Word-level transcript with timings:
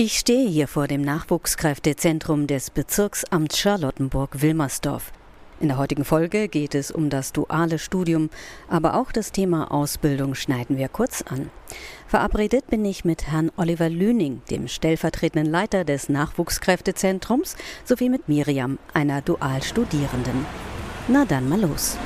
Ich 0.00 0.16
stehe 0.16 0.48
hier 0.48 0.68
vor 0.68 0.86
dem 0.86 1.02
Nachwuchskräftezentrum 1.02 2.46
des 2.46 2.70
Bezirksamts 2.70 3.58
Charlottenburg-Wilmersdorf. 3.58 5.10
In 5.58 5.66
der 5.66 5.76
heutigen 5.76 6.04
Folge 6.04 6.46
geht 6.46 6.76
es 6.76 6.92
um 6.92 7.10
das 7.10 7.32
duale 7.32 7.80
Studium, 7.80 8.30
aber 8.68 8.94
auch 8.94 9.10
das 9.10 9.32
Thema 9.32 9.72
Ausbildung 9.72 10.36
schneiden 10.36 10.76
wir 10.76 10.86
kurz 10.86 11.22
an. 11.22 11.50
Verabredet 12.06 12.68
bin 12.68 12.84
ich 12.84 13.04
mit 13.04 13.26
Herrn 13.26 13.50
Oliver 13.56 13.88
Lüning, 13.88 14.40
dem 14.52 14.68
stellvertretenden 14.68 15.50
Leiter 15.50 15.84
des 15.84 16.08
Nachwuchskräftezentrums, 16.08 17.56
sowie 17.84 18.08
mit 18.08 18.28
Miriam, 18.28 18.78
einer 18.94 19.20
Dualstudierenden. 19.20 20.46
Na 21.08 21.24
dann 21.24 21.48
mal 21.48 21.60
los. 21.60 21.96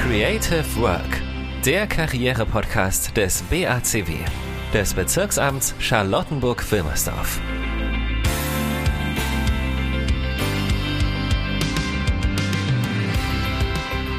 Creative 0.00 0.80
Work, 0.80 1.20
der 1.62 1.86
Karriere-Podcast 1.86 3.14
des 3.14 3.42
BACW 3.50 4.24
des 4.74 4.92
Bezirksamts 4.92 5.72
Charlottenburg-Wilmersdorf. 5.78 7.40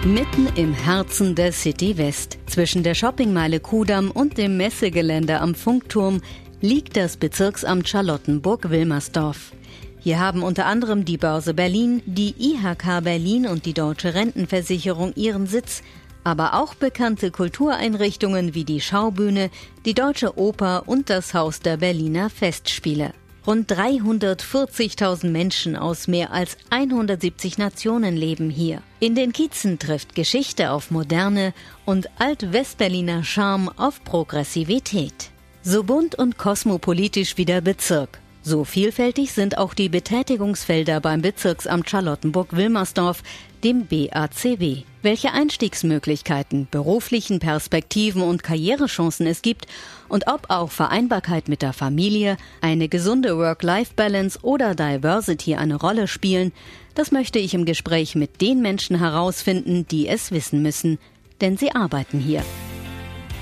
Mitten 0.05 0.47
im 0.55 0.73
Herzen 0.73 1.35
der 1.35 1.51
City 1.51 1.97
West, 1.97 2.37
zwischen 2.45 2.83
der 2.83 2.95
Shoppingmeile 2.95 3.59
Kudamm 3.59 4.11
und 4.11 4.37
dem 4.37 4.55
Messegelände 4.55 5.41
am 5.41 5.55
Funkturm, 5.55 6.21
liegt 6.61 6.95
das 6.95 7.17
Bezirksamt 7.17 7.89
Charlottenburg-Wilmersdorf. 7.89 9.51
Hier 9.99 10.21
haben 10.21 10.41
unter 10.41 10.67
anderem 10.67 11.03
die 11.03 11.17
Börse 11.17 11.53
Berlin, 11.53 12.01
die 12.05 12.33
IHK 12.39 13.03
Berlin 13.03 13.45
und 13.45 13.65
die 13.65 13.73
Deutsche 13.73 14.13
Rentenversicherung 14.13 15.11
ihren 15.15 15.47
Sitz, 15.47 15.83
aber 16.25 16.55
auch 16.55 16.73
bekannte 16.73 17.31
Kultureinrichtungen 17.31 18.53
wie 18.53 18.65
die 18.65 18.81
Schaubühne, 18.81 19.49
die 19.85 19.93
Deutsche 19.93 20.37
Oper 20.37 20.83
und 20.87 21.09
das 21.09 21.33
Haus 21.33 21.61
der 21.61 21.77
Berliner 21.77 22.29
Festspiele. 22.29 23.13
Rund 23.45 23.71
340.000 23.71 25.29
Menschen 25.29 25.75
aus 25.75 26.07
mehr 26.07 26.33
als 26.33 26.57
170 26.71 27.59
Nationen 27.59 28.17
leben 28.17 28.49
hier. 28.49 28.81
In 28.99 29.13
den 29.13 29.33
Kiezen 29.33 29.77
trifft 29.77 30.15
Geschichte 30.15 30.71
auf 30.71 30.89
Moderne 30.89 31.53
und 31.85 32.09
Alt-Westberliner 32.17 33.23
Charme 33.23 33.69
auf 33.77 34.03
Progressivität. 34.03 35.29
So 35.61 35.83
bunt 35.83 36.15
und 36.15 36.39
kosmopolitisch 36.39 37.37
wie 37.37 37.45
der 37.45 37.61
Bezirk. 37.61 38.19
So 38.41 38.63
vielfältig 38.63 39.31
sind 39.31 39.57
auch 39.57 39.73
die 39.73 39.89
Betätigungsfelder 39.89 40.99
beim 40.99 41.23
Bezirksamt 41.23 41.89
Charlottenburg-Wilmersdorf, 41.89 43.23
dem 43.65 43.87
BACW. 43.87 44.83
Welche 45.01 45.33
Einstiegsmöglichkeiten, 45.33 46.67
beruflichen 46.69 47.39
Perspektiven 47.39 48.21
und 48.21 48.43
Karrierechancen 48.43 49.25
es 49.25 49.41
gibt 49.41 49.65
und 50.07 50.27
ob 50.27 50.51
auch 50.51 50.69
Vereinbarkeit 50.69 51.49
mit 51.49 51.63
der 51.63 51.73
Familie, 51.73 52.37
eine 52.61 52.87
gesunde 52.87 53.35
Work-Life-Balance 53.37 54.39
oder 54.43 54.75
Diversity 54.75 55.55
eine 55.55 55.77
Rolle 55.77 56.07
spielen, 56.07 56.53
das 56.93 57.11
möchte 57.11 57.39
ich 57.39 57.55
im 57.55 57.65
Gespräch 57.65 58.13
mit 58.13 58.39
den 58.39 58.61
Menschen 58.61 58.99
herausfinden, 58.99 59.87
die 59.87 60.07
es 60.07 60.31
wissen 60.31 60.61
müssen, 60.61 60.99
denn 61.41 61.57
sie 61.57 61.73
arbeiten 61.73 62.19
hier. 62.19 62.43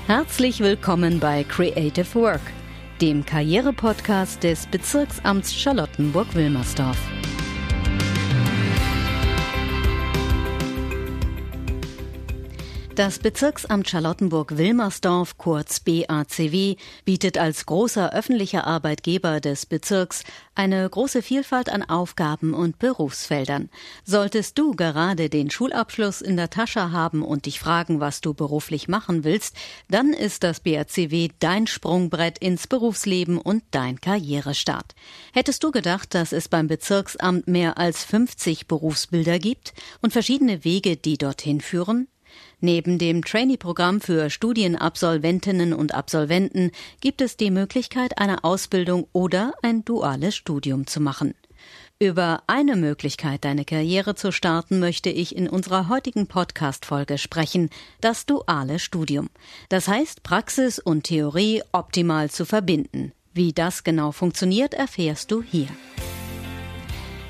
Herzlich 0.06 0.60
willkommen 0.60 1.20
bei 1.20 1.44
Creative 1.44 2.14
Work 2.14 2.40
dem 3.00 3.26
Karriere-Podcast 3.26 4.42
des 4.42 4.66
Bezirksamts 4.68 5.52
Charlottenburg-Wilmersdorf. 5.54 6.96
Das 12.94 13.18
Bezirksamt 13.18 13.90
Charlottenburg-Wilmersdorf, 13.90 15.36
kurz 15.36 15.80
BACW, 15.80 16.76
bietet 17.04 17.38
als 17.38 17.66
großer 17.66 18.12
öffentlicher 18.12 18.68
Arbeitgeber 18.68 19.40
des 19.40 19.66
Bezirks 19.66 20.22
eine 20.54 20.88
große 20.88 21.20
Vielfalt 21.20 21.70
an 21.70 21.82
Aufgaben 21.82 22.54
und 22.54 22.78
Berufsfeldern. 22.78 23.68
Solltest 24.04 24.60
du 24.60 24.76
gerade 24.76 25.28
den 25.28 25.50
Schulabschluss 25.50 26.20
in 26.20 26.36
der 26.36 26.50
Tasche 26.50 26.92
haben 26.92 27.22
und 27.22 27.46
dich 27.46 27.58
fragen, 27.58 27.98
was 27.98 28.20
du 28.20 28.32
beruflich 28.32 28.86
machen 28.86 29.24
willst, 29.24 29.56
dann 29.90 30.12
ist 30.12 30.44
das 30.44 30.60
BACW 30.60 31.30
dein 31.40 31.66
Sprungbrett 31.66 32.38
ins 32.38 32.68
Berufsleben 32.68 33.38
und 33.38 33.64
dein 33.72 34.00
Karrierestart. 34.00 34.94
Hättest 35.32 35.64
du 35.64 35.72
gedacht, 35.72 36.14
dass 36.14 36.32
es 36.32 36.48
beim 36.48 36.68
Bezirksamt 36.68 37.48
mehr 37.48 37.76
als 37.76 38.04
50 38.04 38.68
Berufsbilder 38.68 39.40
gibt 39.40 39.74
und 40.00 40.12
verschiedene 40.12 40.62
Wege, 40.62 40.96
die 40.96 41.18
dorthin 41.18 41.60
führen? 41.60 42.06
Neben 42.64 42.98
dem 42.98 43.22
Trainee-Programm 43.22 44.00
für 44.00 44.30
Studienabsolventinnen 44.30 45.74
und 45.74 45.92
Absolventen 45.92 46.70
gibt 47.02 47.20
es 47.20 47.36
die 47.36 47.50
Möglichkeit, 47.50 48.16
eine 48.16 48.42
Ausbildung 48.42 49.06
oder 49.12 49.52
ein 49.60 49.84
duales 49.84 50.34
Studium 50.34 50.86
zu 50.86 50.98
machen. 50.98 51.34
Über 51.98 52.42
eine 52.46 52.76
Möglichkeit, 52.76 53.44
deine 53.44 53.66
Karriere 53.66 54.14
zu 54.14 54.32
starten, 54.32 54.80
möchte 54.80 55.10
ich 55.10 55.36
in 55.36 55.46
unserer 55.46 55.90
heutigen 55.90 56.26
Podcast-Folge 56.26 57.18
sprechen, 57.18 57.68
das 58.00 58.24
duale 58.24 58.78
Studium. 58.78 59.28
Das 59.68 59.86
heißt, 59.86 60.22
Praxis 60.22 60.78
und 60.78 61.04
Theorie 61.04 61.60
optimal 61.72 62.30
zu 62.30 62.46
verbinden. 62.46 63.12
Wie 63.34 63.52
das 63.52 63.84
genau 63.84 64.10
funktioniert, 64.10 64.72
erfährst 64.72 65.30
du 65.30 65.42
hier. 65.42 65.68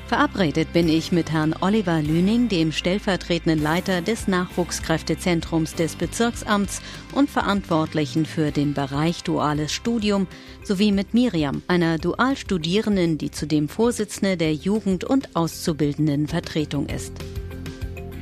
Verabredet 0.07 0.71
bin 0.71 0.87
ich 0.87 1.11
mit 1.11 1.31
Herrn 1.31 1.55
Oliver 1.61 1.99
Lüning, 1.99 2.47
dem 2.47 2.71
stellvertretenden 2.71 3.59
Leiter 3.59 4.01
des 4.01 4.27
Nachwuchskräftezentrums 4.27 5.73
des 5.73 5.95
Bezirksamts 5.95 6.83
und 7.13 7.27
Verantwortlichen 7.27 8.27
für 8.27 8.51
den 8.51 8.75
Bereich 8.75 9.23
Duales 9.23 9.73
Studium, 9.73 10.27
sowie 10.63 10.91
mit 10.91 11.15
Miriam, 11.15 11.63
einer 11.67 11.97
Dualstudierenden, 11.97 13.17
die 13.17 13.31
zudem 13.31 13.67
Vorsitzende 13.67 14.37
der 14.37 14.53
Jugend- 14.53 15.05
und 15.05 15.35
Auszubildendenvertretung 15.35 16.85
ist. 16.85 17.13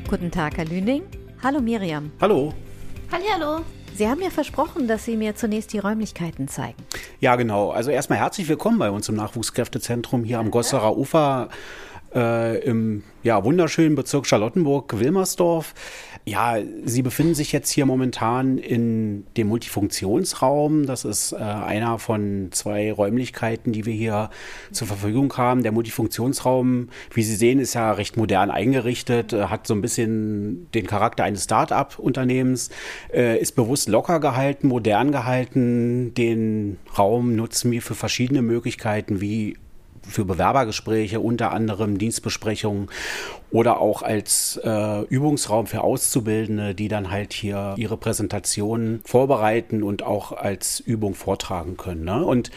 Guten 0.07 0.31
Tag, 0.31 0.55
Herr 0.55 0.65
Lüning. 0.65 1.03
Hallo 1.43 1.59
Miriam. 1.59 2.11
Hallo. 2.21 2.53
Hallo. 3.11 3.61
Sie 3.95 4.07
haben 4.07 4.19
mir 4.19 4.31
versprochen, 4.31 4.87
dass 4.87 5.05
Sie 5.05 5.15
mir 5.15 5.35
zunächst 5.35 5.71
die 5.71 5.77
Räumlichkeiten 5.77 6.47
zeigen. 6.47 6.77
Ja, 7.19 7.35
genau. 7.35 7.69
Also 7.69 7.91
erstmal 7.91 8.17
herzlich 8.17 8.49
willkommen 8.49 8.79
bei 8.79 8.89
uns 8.89 9.07
im 9.07 9.15
Nachwuchskräftezentrum 9.15 10.23
hier 10.23 10.39
am 10.39 10.49
Gosserer 10.49 10.97
Ufer 10.97 11.49
äh, 12.15 12.59
im 12.59 13.03
ja, 13.23 13.43
wunderschönen 13.43 13.95
Bezirk 13.95 14.27
Charlottenburg-Wilmersdorf. 14.27 15.73
Ja, 16.25 16.57
Sie 16.85 17.01
befinden 17.01 17.35
sich 17.35 17.51
jetzt 17.51 17.69
hier 17.69 17.85
momentan 17.85 18.57
in 18.57 19.25
dem 19.35 19.47
Multifunktionsraum. 19.47 20.85
Das 20.85 21.05
ist 21.05 21.33
äh, 21.33 21.37
einer 21.37 21.99
von 21.99 22.49
zwei 22.51 22.91
Räumlichkeiten, 22.91 23.73
die 23.73 23.85
wir 23.85 23.93
hier 23.93 24.29
zur 24.71 24.87
Verfügung 24.87 25.35
haben. 25.35 25.63
Der 25.63 25.71
Multifunktionsraum, 25.71 26.89
wie 27.13 27.23
Sie 27.23 27.35
sehen, 27.35 27.59
ist 27.59 27.73
ja 27.73 27.91
recht 27.91 28.15
modern 28.15 28.51
eingerichtet, 28.51 29.33
äh, 29.33 29.45
hat 29.45 29.67
so 29.67 29.73
ein 29.73 29.81
bisschen 29.81 30.69
den 30.71 30.87
Charakter 30.87 31.23
eines 31.23 31.45
Start-up-Unternehmens, 31.45 32.69
äh, 33.13 33.39
ist 33.39 33.55
bewusst 33.55 33.89
locker 33.89 34.19
gehalten, 34.19 34.67
modern 34.67 35.11
gehalten. 35.11 36.13
Den 36.13 36.77
Raum 36.97 37.35
nutzen 37.35 37.71
wir 37.71 37.81
für 37.81 37.95
verschiedene 37.95 38.41
Möglichkeiten, 38.41 39.19
wie 39.19 39.57
für 40.07 40.25
Bewerbergespräche, 40.25 41.19
unter 41.19 41.51
anderem 41.51 41.97
Dienstbesprechungen 41.97 42.89
oder 43.51 43.79
auch 43.79 44.01
als 44.01 44.59
äh, 44.63 45.01
Übungsraum 45.03 45.67
für 45.67 45.81
Auszubildende, 45.81 46.75
die 46.75 46.87
dann 46.87 47.11
halt 47.11 47.33
hier 47.33 47.75
ihre 47.77 47.97
Präsentationen 47.97 49.01
vorbereiten 49.05 49.83
und 49.83 50.03
auch 50.03 50.31
als 50.31 50.79
Übung 50.79 51.15
vortragen 51.15 51.77
können. 51.77 52.03
Ne? 52.03 52.25
Und 52.25 52.51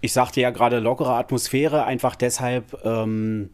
ich 0.00 0.12
sagte 0.12 0.40
ja 0.40 0.50
gerade 0.50 0.78
lockere 0.78 1.14
Atmosphäre, 1.14 1.84
einfach 1.84 2.16
deshalb, 2.16 2.84
ähm, 2.84 3.50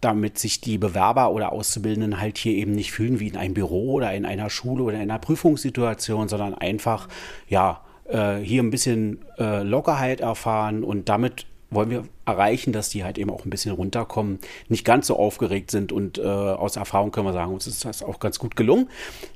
damit 0.00 0.38
sich 0.38 0.60
die 0.60 0.78
Bewerber 0.78 1.30
oder 1.30 1.52
Auszubildenden 1.52 2.20
halt 2.20 2.38
hier 2.38 2.54
eben 2.54 2.72
nicht 2.72 2.92
fühlen 2.92 3.20
wie 3.20 3.28
in 3.28 3.36
einem 3.36 3.54
Büro 3.54 3.92
oder 3.92 4.14
in 4.14 4.24
einer 4.24 4.48
Schule 4.48 4.82
oder 4.82 4.96
in 4.96 5.02
einer 5.02 5.18
Prüfungssituation, 5.18 6.28
sondern 6.28 6.54
einfach, 6.54 7.08
ja, 7.48 7.82
äh, 8.08 8.38
hier 8.38 8.62
ein 8.62 8.70
bisschen 8.70 9.24
äh, 9.38 9.62
Lockerheit 9.62 10.20
erfahren 10.20 10.84
und 10.84 11.08
damit 11.08 11.46
wollen 11.70 11.90
wir 11.90 12.04
erreichen, 12.26 12.72
dass 12.72 12.88
die 12.88 13.04
halt 13.04 13.18
eben 13.18 13.30
auch 13.30 13.44
ein 13.44 13.50
bisschen 13.50 13.72
runterkommen, 13.72 14.38
nicht 14.68 14.84
ganz 14.84 15.06
so 15.06 15.16
aufgeregt 15.16 15.70
sind 15.70 15.92
und 15.92 16.18
äh, 16.18 16.22
aus 16.22 16.76
Erfahrung 16.76 17.12
können 17.12 17.26
wir 17.26 17.32
sagen, 17.32 17.52
uns 17.52 17.66
ist 17.66 17.84
das 17.84 18.02
auch 18.02 18.20
ganz 18.20 18.38
gut 18.38 18.56
gelungen. 18.56 18.88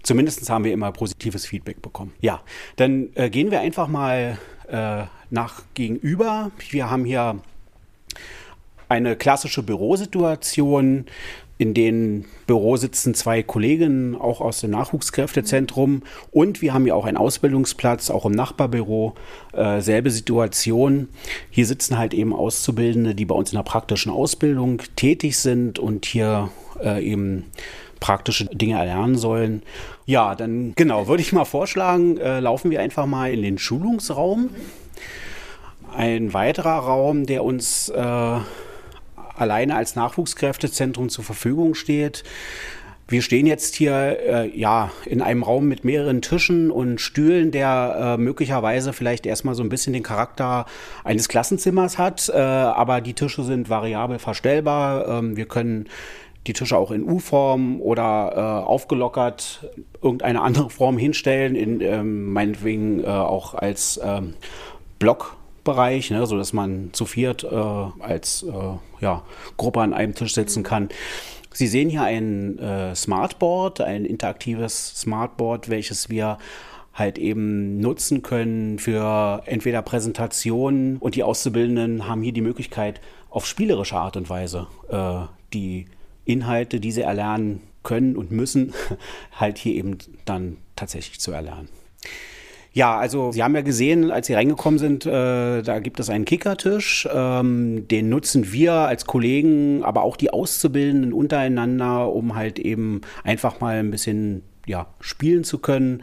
Zumindest 0.02 0.48
haben 0.50 0.64
wir 0.64 0.72
immer 0.72 0.92
positives 0.92 1.46
Feedback 1.46 1.80
bekommen. 1.82 2.12
Ja, 2.20 2.42
dann 2.76 3.10
äh, 3.14 3.30
gehen 3.30 3.50
wir 3.50 3.60
einfach 3.60 3.88
mal 3.88 4.38
äh, 4.68 5.04
nach 5.30 5.62
gegenüber. 5.74 6.50
Wir 6.70 6.90
haben 6.90 7.04
hier 7.04 7.38
eine 8.88 9.16
klassische 9.16 9.62
Bürosituation. 9.62 11.06
In 11.64 11.72
den 11.72 12.26
Büro 12.46 12.76
sitzen 12.76 13.14
zwei 13.14 13.42
Kolleginnen, 13.42 14.16
auch 14.16 14.42
aus 14.42 14.60
dem 14.60 14.70
Nachwuchskräftezentrum. 14.72 16.02
Und 16.30 16.60
wir 16.60 16.74
haben 16.74 16.86
ja 16.86 16.92
auch 16.92 17.06
einen 17.06 17.16
Ausbildungsplatz, 17.16 18.10
auch 18.10 18.26
im 18.26 18.32
Nachbarbüro. 18.32 19.14
Äh, 19.54 19.80
selbe 19.80 20.10
Situation. 20.10 21.08
Hier 21.48 21.64
sitzen 21.64 21.96
halt 21.96 22.12
eben 22.12 22.34
Auszubildende, 22.34 23.14
die 23.14 23.24
bei 23.24 23.34
uns 23.34 23.50
in 23.50 23.56
der 23.56 23.62
praktischen 23.62 24.12
Ausbildung 24.12 24.82
tätig 24.94 25.38
sind 25.38 25.78
und 25.78 26.04
hier 26.04 26.50
äh, 26.84 27.02
eben 27.02 27.46
praktische 27.98 28.44
Dinge 28.44 28.76
erlernen 28.76 29.16
sollen. 29.16 29.62
Ja, 30.04 30.34
dann 30.34 30.74
genau, 30.76 31.08
würde 31.08 31.22
ich 31.22 31.32
mal 31.32 31.46
vorschlagen, 31.46 32.18
äh, 32.18 32.40
laufen 32.40 32.70
wir 32.70 32.82
einfach 32.82 33.06
mal 33.06 33.32
in 33.32 33.40
den 33.40 33.56
Schulungsraum. 33.56 34.50
ein 35.96 36.34
weiterer 36.34 36.80
Raum, 36.80 37.24
der 37.24 37.42
uns 37.42 37.88
äh, 37.88 38.38
alleine 39.36 39.76
als 39.76 39.96
Nachwuchskräftezentrum 39.96 41.08
zur 41.08 41.24
Verfügung 41.24 41.74
steht. 41.74 42.24
Wir 43.06 43.20
stehen 43.20 43.46
jetzt 43.46 43.74
hier 43.74 43.92
äh, 43.92 44.58
ja 44.58 44.90
in 45.04 45.20
einem 45.20 45.42
Raum 45.42 45.66
mit 45.66 45.84
mehreren 45.84 46.22
Tischen 46.22 46.70
und 46.70 47.02
Stühlen, 47.02 47.50
der 47.50 48.16
äh, 48.18 48.20
möglicherweise 48.20 48.94
vielleicht 48.94 49.26
erstmal 49.26 49.54
so 49.54 49.62
ein 49.62 49.68
bisschen 49.68 49.92
den 49.92 50.02
Charakter 50.02 50.64
eines 51.04 51.28
Klassenzimmers 51.28 51.98
hat, 51.98 52.30
äh, 52.30 52.38
aber 52.38 53.02
die 53.02 53.12
Tische 53.12 53.42
sind 53.42 53.68
variabel 53.68 54.18
verstellbar. 54.18 55.06
Ähm, 55.06 55.36
wir 55.36 55.46
können 55.46 55.86
die 56.46 56.54
Tische 56.54 56.78
auch 56.78 56.90
in 56.90 57.04
U-Form 57.04 57.80
oder 57.80 58.32
äh, 58.34 58.66
aufgelockert 58.66 59.68
irgendeine 60.02 60.40
andere 60.40 60.70
Form 60.70 60.96
hinstellen, 60.96 61.56
in 61.56 61.80
ähm, 61.82 62.32
meinetwegen 62.32 63.04
äh, 63.04 63.06
auch 63.06 63.54
als 63.54 64.00
ähm, 64.02 64.34
Blockbereich, 65.64 66.10
ne, 66.10 66.26
so 66.26 66.36
dass 66.36 66.52
man 66.52 66.90
zu 66.92 67.06
viert 67.06 67.42
äh, 67.42 67.46
als 67.56 68.42
äh, 68.42 68.52
ja, 69.00 69.22
Gruppe 69.56 69.80
an 69.80 69.94
einem 69.94 70.14
Tisch 70.14 70.34
sitzen 70.34 70.62
kann. 70.62 70.90
Sie 71.52 71.66
sehen 71.66 71.88
hier 71.88 72.02
ein 72.02 72.58
äh, 72.58 72.94
Smartboard, 72.94 73.80
ein 73.80 74.04
interaktives 74.04 75.00
Smartboard, 75.00 75.68
welches 75.68 76.10
wir 76.10 76.38
halt 76.92 77.18
eben 77.18 77.80
nutzen 77.80 78.22
können 78.22 78.78
für 78.78 79.42
entweder 79.46 79.82
Präsentationen 79.82 80.98
und 80.98 81.16
die 81.16 81.22
Auszubildenden 81.22 82.06
haben 82.06 82.22
hier 82.22 82.32
die 82.32 82.40
Möglichkeit, 82.40 83.00
auf 83.30 83.46
spielerische 83.46 83.96
Art 83.96 84.16
und 84.16 84.28
Weise 84.28 84.68
äh, 84.90 85.26
die 85.52 85.86
Inhalte, 86.24 86.78
die 86.78 86.92
sie 86.92 87.02
erlernen 87.02 87.62
können 87.82 88.16
und 88.16 88.30
müssen, 88.30 88.74
halt 89.32 89.58
hier 89.58 89.74
eben 89.74 89.98
dann 90.24 90.58
tatsächlich 90.76 91.20
zu 91.20 91.32
erlernen. 91.32 91.68
Ja, 92.74 92.98
also 92.98 93.30
Sie 93.30 93.40
haben 93.40 93.54
ja 93.54 93.62
gesehen, 93.62 94.10
als 94.10 94.26
Sie 94.26 94.34
reingekommen 94.34 94.78
sind, 94.78 95.06
äh, 95.06 95.62
da 95.62 95.78
gibt 95.78 96.00
es 96.00 96.10
einen 96.10 96.24
Kickertisch. 96.24 97.08
Ähm, 97.10 97.86
den 97.86 98.08
nutzen 98.08 98.50
wir 98.52 98.72
als 98.72 99.06
Kollegen, 99.06 99.84
aber 99.84 100.02
auch 100.02 100.16
die 100.16 100.32
Auszubildenden 100.32 101.12
untereinander, 101.12 102.12
um 102.12 102.34
halt 102.34 102.58
eben 102.58 103.02
einfach 103.22 103.60
mal 103.60 103.76
ein 103.76 103.92
bisschen 103.92 104.42
ja, 104.66 104.88
spielen 104.98 105.44
zu 105.44 105.58
können. 105.58 106.02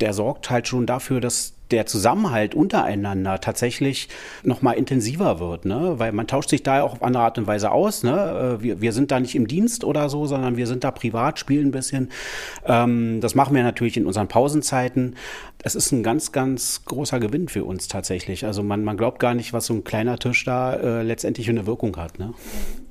Der 0.00 0.12
sorgt 0.12 0.48
halt 0.48 0.68
schon 0.68 0.86
dafür, 0.86 1.20
dass 1.20 1.54
der 1.72 1.86
Zusammenhalt 1.86 2.54
untereinander 2.54 3.40
tatsächlich 3.40 4.08
noch 4.44 4.62
mal 4.62 4.72
intensiver 4.72 5.40
wird, 5.40 5.64
ne? 5.64 5.94
weil 5.96 6.12
man 6.12 6.26
tauscht 6.26 6.50
sich 6.50 6.62
da 6.62 6.82
auch 6.82 6.92
auf 6.92 7.02
andere 7.02 7.22
Art 7.22 7.38
und 7.38 7.46
Weise 7.46 7.70
aus. 7.70 8.02
Ne? 8.02 8.58
Äh, 8.58 8.62
wir, 8.62 8.80
wir 8.80 8.92
sind 8.92 9.10
da 9.10 9.18
nicht 9.18 9.34
im 9.34 9.48
Dienst 9.48 9.84
oder 9.84 10.08
so, 10.08 10.26
sondern 10.26 10.56
wir 10.56 10.66
sind 10.66 10.84
da 10.84 10.90
privat, 10.90 11.38
spielen 11.38 11.68
ein 11.68 11.70
bisschen. 11.72 12.10
Ähm, 12.66 13.20
das 13.20 13.34
machen 13.34 13.54
wir 13.54 13.62
natürlich 13.62 13.96
in 13.96 14.06
unseren 14.06 14.28
Pausenzeiten. 14.28 15.16
Es 15.62 15.74
ist 15.74 15.92
ein 15.92 16.02
ganz, 16.02 16.32
ganz 16.32 16.84
großer 16.84 17.20
Gewinn 17.20 17.48
für 17.48 17.64
uns 17.64 17.88
tatsächlich. 17.88 18.44
Also 18.44 18.62
man, 18.62 18.84
man 18.84 18.96
glaubt 18.96 19.18
gar 19.18 19.34
nicht, 19.34 19.52
was 19.52 19.66
so 19.66 19.74
ein 19.74 19.84
kleiner 19.84 20.18
Tisch 20.18 20.44
da 20.44 20.74
äh, 20.74 21.02
letztendlich 21.02 21.46
für 21.46 21.52
eine 21.52 21.66
Wirkung 21.66 21.96
hat. 21.96 22.18
Ne? 22.18 22.34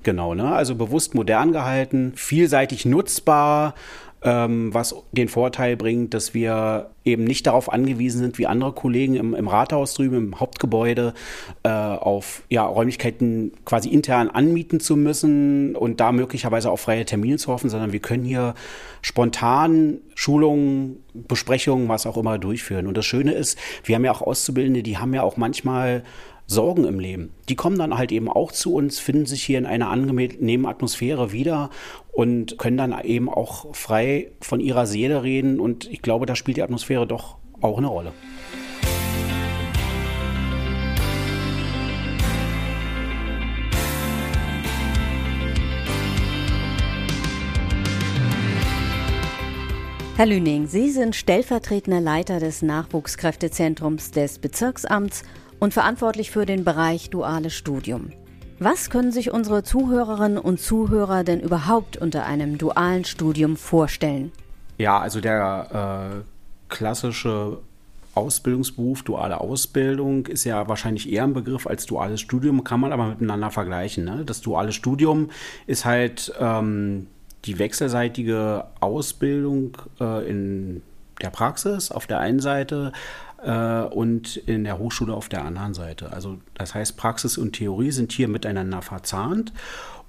Genau, 0.04 0.34
ne? 0.34 0.54
also 0.54 0.76
bewusst 0.76 1.14
modern 1.14 1.52
gehalten, 1.52 2.14
vielseitig 2.16 2.86
nutzbar, 2.86 3.76
ähm, 4.24 4.74
was 4.74 4.96
den 5.12 5.28
Vorteil 5.28 5.76
bringt, 5.76 6.14
dass 6.14 6.34
wir 6.34 6.92
eben 7.04 7.24
nicht 7.24 7.48
darauf 7.48 7.72
angewiesen 7.72 8.20
sind, 8.20 8.38
wie 8.38 8.46
andere 8.46 8.72
Kollegen 8.74 9.16
im, 9.16 9.34
im 9.34 9.48
Rathaus 9.48 9.96
drüben, 9.96 10.18
im 10.18 10.40
Hauptgebäude, 10.40 11.16
äh, 11.64 11.70
auf 11.70 12.44
ja, 12.50 12.64
Räumlichkeiten 12.64 13.54
quasi 13.66 13.90
intern 13.90 14.30
anmieten 14.30 14.80
zu 14.80 14.96
müssen 14.96 15.76
und 15.76 16.00
da 16.00 16.12
möglicherweise 16.12 16.70
auf 16.70 16.82
freie 16.82 17.06
Termine 17.06 17.38
zu 17.38 17.52
hoffen, 17.52 17.72
sondern 17.72 17.94
wir 17.94 18.00
können 18.00 18.24
hier 18.24 18.54
spontan 19.02 19.98
Schulungen, 20.14 21.04
Besprechungen, 21.14 21.90
was 21.90 22.06
auch 22.06 22.18
immer 22.18 22.38
durchführen. 22.38 22.86
Und 22.86 22.98
das 22.98 23.06
Schöne 23.06 23.34
ist, 23.34 23.58
wir 23.84 23.96
haben 23.96 24.06
ja 24.06 24.12
auch 24.12 24.22
Auszubildende, 24.22 24.84
die 24.84 25.00
haben 25.00 25.16
ja 25.16 25.24
auch 25.24 25.38
manchmal 25.38 26.04
Sorgen 26.52 26.84
im 26.84 27.00
Leben. 27.00 27.32
Die 27.48 27.56
kommen 27.56 27.80
dann 27.80 27.98
halt 27.98 28.12
eben 28.12 28.30
auch 28.30 28.52
zu 28.52 28.74
uns, 28.74 29.00
finden 29.00 29.26
sich 29.26 29.42
hier 29.42 29.58
in 29.58 29.66
einer 29.66 29.90
angenehmen 29.90 30.66
Atmosphäre 30.66 31.32
wieder 31.32 31.70
und 32.12 32.58
können 32.58 32.78
dann 32.78 33.00
eben 33.04 33.30
auch 33.30 33.74
frei 33.76 34.32
von 34.42 34.60
ihrer 34.60 34.86
Seele 34.86 35.24
reden. 35.24 35.60
Und 35.60 35.90
ich 35.90 36.02
glaube, 36.02 36.26
da 36.26 36.36
spielt 36.36 36.58
die 36.58 36.64
Atmosphäre 36.64 37.08
doch 37.08 37.38
auch 37.62 37.78
eine 37.78 37.88
Rolle. 37.88 38.12
Herr 50.18 50.28
Lüning, 50.28 50.68
Sie 50.68 50.92
sind 50.92 51.16
stellvertretender 51.16 52.00
Leiter 52.00 52.40
des 52.40 52.62
Nachwuchskräftezentrums 52.62 54.12
des 54.12 54.38
Bezirksamts 54.38 55.24
und 55.60 55.74
verantwortlich 55.74 56.30
für 56.30 56.46
den 56.46 56.64
Bereich 56.64 57.10
duales 57.10 57.56
Studium. 57.56 58.12
Was 58.64 58.92
können 58.92 59.12
sich 59.12 59.32
unsere 59.32 59.64
Zuhörerinnen 59.64 60.38
und 60.38 60.60
Zuhörer 60.60 61.24
denn 61.24 61.40
überhaupt 61.40 61.98
unter 61.98 62.28
einem 62.28 62.60
dualen 62.60 63.06
Studium 63.06 63.58
vorstellen? 63.58 64.32
Ja, 64.78 65.00
also 65.00 65.20
der 65.20 66.14
äh, 66.14 66.72
klassische 66.72 67.58
Ausbildungsberuf, 68.14 69.02
duale 69.02 69.42
Ausbildung 69.42 70.28
ist 70.28 70.44
ja 70.44 70.68
wahrscheinlich 70.68 71.12
eher 71.12 71.24
ein 71.24 71.34
Begriff 71.34 71.66
als 71.66 71.88
duales 71.88 72.22
Studium, 72.22 72.64
kann 72.64 72.80
man 72.80 72.94
aber 72.94 73.08
miteinander 73.08 73.50
vergleichen. 73.50 74.06
Ne? 74.06 74.26
Das 74.28 74.42
duale 74.42 74.74
Studium 74.74 75.32
ist 75.66 75.86
halt 75.86 76.32
ähm, 76.40 77.08
die 77.46 77.58
wechselseitige 77.58 78.66
Ausbildung 78.80 79.76
äh, 80.00 80.30
in 80.30 80.84
der 81.20 81.32
Praxis 81.32 81.90
auf 81.90 82.06
der 82.06 82.20
einen 82.20 82.40
Seite 82.40 82.92
äh, 83.44 83.82
und 83.84 84.38
in 84.38 84.64
der 84.64 84.78
Hochschule 84.78 85.14
auf 85.14 85.30
der 85.30 85.46
anderen 85.46 85.74
Seite. 85.74 86.12
Also 86.12 86.40
das 86.54 86.76
heißt, 86.76 86.98
Praxis 86.98 87.38
und 87.38 87.54
Theorie 87.54 87.92
sind 87.92 88.12
hier 88.12 88.28
miteinander 88.28 88.82
verzahnt. 88.82 89.54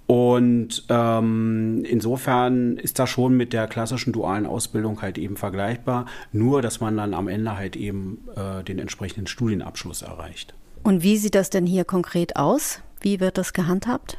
Und 0.06 0.84
ähm, 0.88 1.84
insofern 1.88 2.76
ist 2.76 2.98
das 2.98 3.08
schon 3.08 3.36
mit 3.36 3.52
der 3.52 3.66
klassischen 3.66 4.12
dualen 4.12 4.46
Ausbildung 4.46 5.00
halt 5.00 5.16
eben 5.16 5.36
vergleichbar, 5.36 6.06
nur 6.32 6.60
dass 6.60 6.80
man 6.80 6.96
dann 6.96 7.14
am 7.14 7.28
Ende 7.28 7.56
halt 7.56 7.76
eben 7.76 8.18
äh, 8.36 8.62
den 8.64 8.78
entsprechenden 8.78 9.26
Studienabschluss 9.26 10.02
erreicht. 10.02 10.54
Und 10.82 11.02
wie 11.02 11.16
sieht 11.16 11.34
das 11.34 11.50
denn 11.50 11.66
hier 11.66 11.84
konkret 11.84 12.36
aus? 12.36 12.80
Wie 13.00 13.20
wird 13.20 13.38
das 13.38 13.52
gehandhabt? 13.52 14.18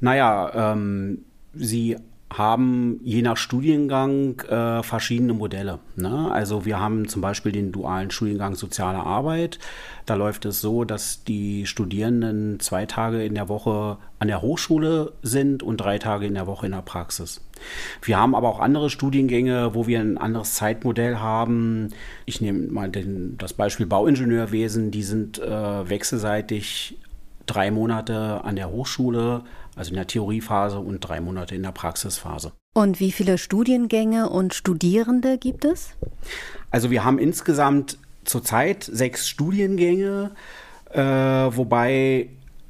Naja, 0.00 0.72
ähm, 0.72 1.24
Sie 1.52 1.96
haben 2.36 3.00
je 3.04 3.22
nach 3.22 3.36
Studiengang 3.36 4.40
äh, 4.40 4.82
verschiedene 4.82 5.32
Modelle. 5.34 5.78
Ne? 5.94 6.30
Also 6.32 6.64
wir 6.64 6.80
haben 6.80 7.06
zum 7.06 7.22
Beispiel 7.22 7.52
den 7.52 7.70
dualen 7.70 8.10
Studiengang 8.10 8.56
Soziale 8.56 8.98
Arbeit. 8.98 9.60
Da 10.04 10.14
läuft 10.16 10.44
es 10.44 10.60
so, 10.60 10.84
dass 10.84 11.22
die 11.24 11.64
Studierenden 11.66 12.58
zwei 12.58 12.86
Tage 12.86 13.24
in 13.24 13.34
der 13.34 13.48
Woche 13.48 13.98
an 14.18 14.28
der 14.28 14.42
Hochschule 14.42 15.12
sind 15.22 15.62
und 15.62 15.76
drei 15.76 15.98
Tage 15.98 16.26
in 16.26 16.34
der 16.34 16.48
Woche 16.48 16.66
in 16.66 16.72
der 16.72 16.82
Praxis. 16.82 17.40
Wir 18.02 18.18
haben 18.18 18.34
aber 18.34 18.48
auch 18.48 18.58
andere 18.58 18.90
Studiengänge, 18.90 19.74
wo 19.74 19.86
wir 19.86 20.00
ein 20.00 20.18
anderes 20.18 20.54
Zeitmodell 20.54 21.18
haben. 21.18 21.90
Ich 22.26 22.40
nehme 22.40 22.66
mal 22.66 22.90
den, 22.90 23.38
das 23.38 23.52
Beispiel 23.52 23.86
Bauingenieurwesen. 23.86 24.90
Die 24.90 25.04
sind 25.04 25.38
äh, 25.38 25.88
wechselseitig 25.88 26.98
drei 27.46 27.70
Monate 27.70 28.42
an 28.44 28.56
der 28.56 28.70
Hochschule, 28.70 29.42
also 29.76 29.90
in 29.90 29.96
der 29.96 30.06
Theoriephase 30.06 30.78
und 30.78 31.00
drei 31.00 31.20
Monate 31.20 31.54
in 31.54 31.62
der 31.62 31.72
Praxisphase. 31.72 32.52
Und 32.74 33.00
wie 33.00 33.12
viele 33.12 33.38
Studiengänge 33.38 34.28
und 34.28 34.54
Studierende 34.54 35.38
gibt 35.38 35.64
es? 35.64 35.90
Also 36.70 36.90
wir 36.90 37.04
haben 37.04 37.18
insgesamt 37.18 37.98
zurzeit 38.24 38.84
sechs 38.84 39.28
Studiengänge, 39.28 40.32
äh, 40.90 41.00
wobei 41.00 42.28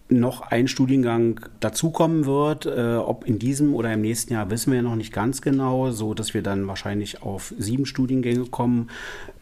noch 0.09 0.43
ein 0.43 0.69
Studiengang 0.69 1.41
dazukommen 1.61 2.27
wird. 2.27 2.67
Äh, 2.67 2.97
ob 2.97 3.27
in 3.27 3.39
diesem 3.39 3.75
oder 3.75 3.93
im 3.93 4.03
nächsten 4.03 4.35
Jahr 4.35 4.51
wissen 4.51 4.73
wir 4.73 4.83
noch 4.83 4.97
nicht 4.97 5.13
ganz 5.13 5.41
genau, 5.41 5.91
so 5.91 6.13
dass 6.13 6.35
wir 6.35 6.43
dann 6.43 6.67
wahrscheinlich 6.67 7.23
auf 7.23 7.55
sieben 7.59 7.87
Studiengänge 7.87 8.47
kommen. 8.47 8.91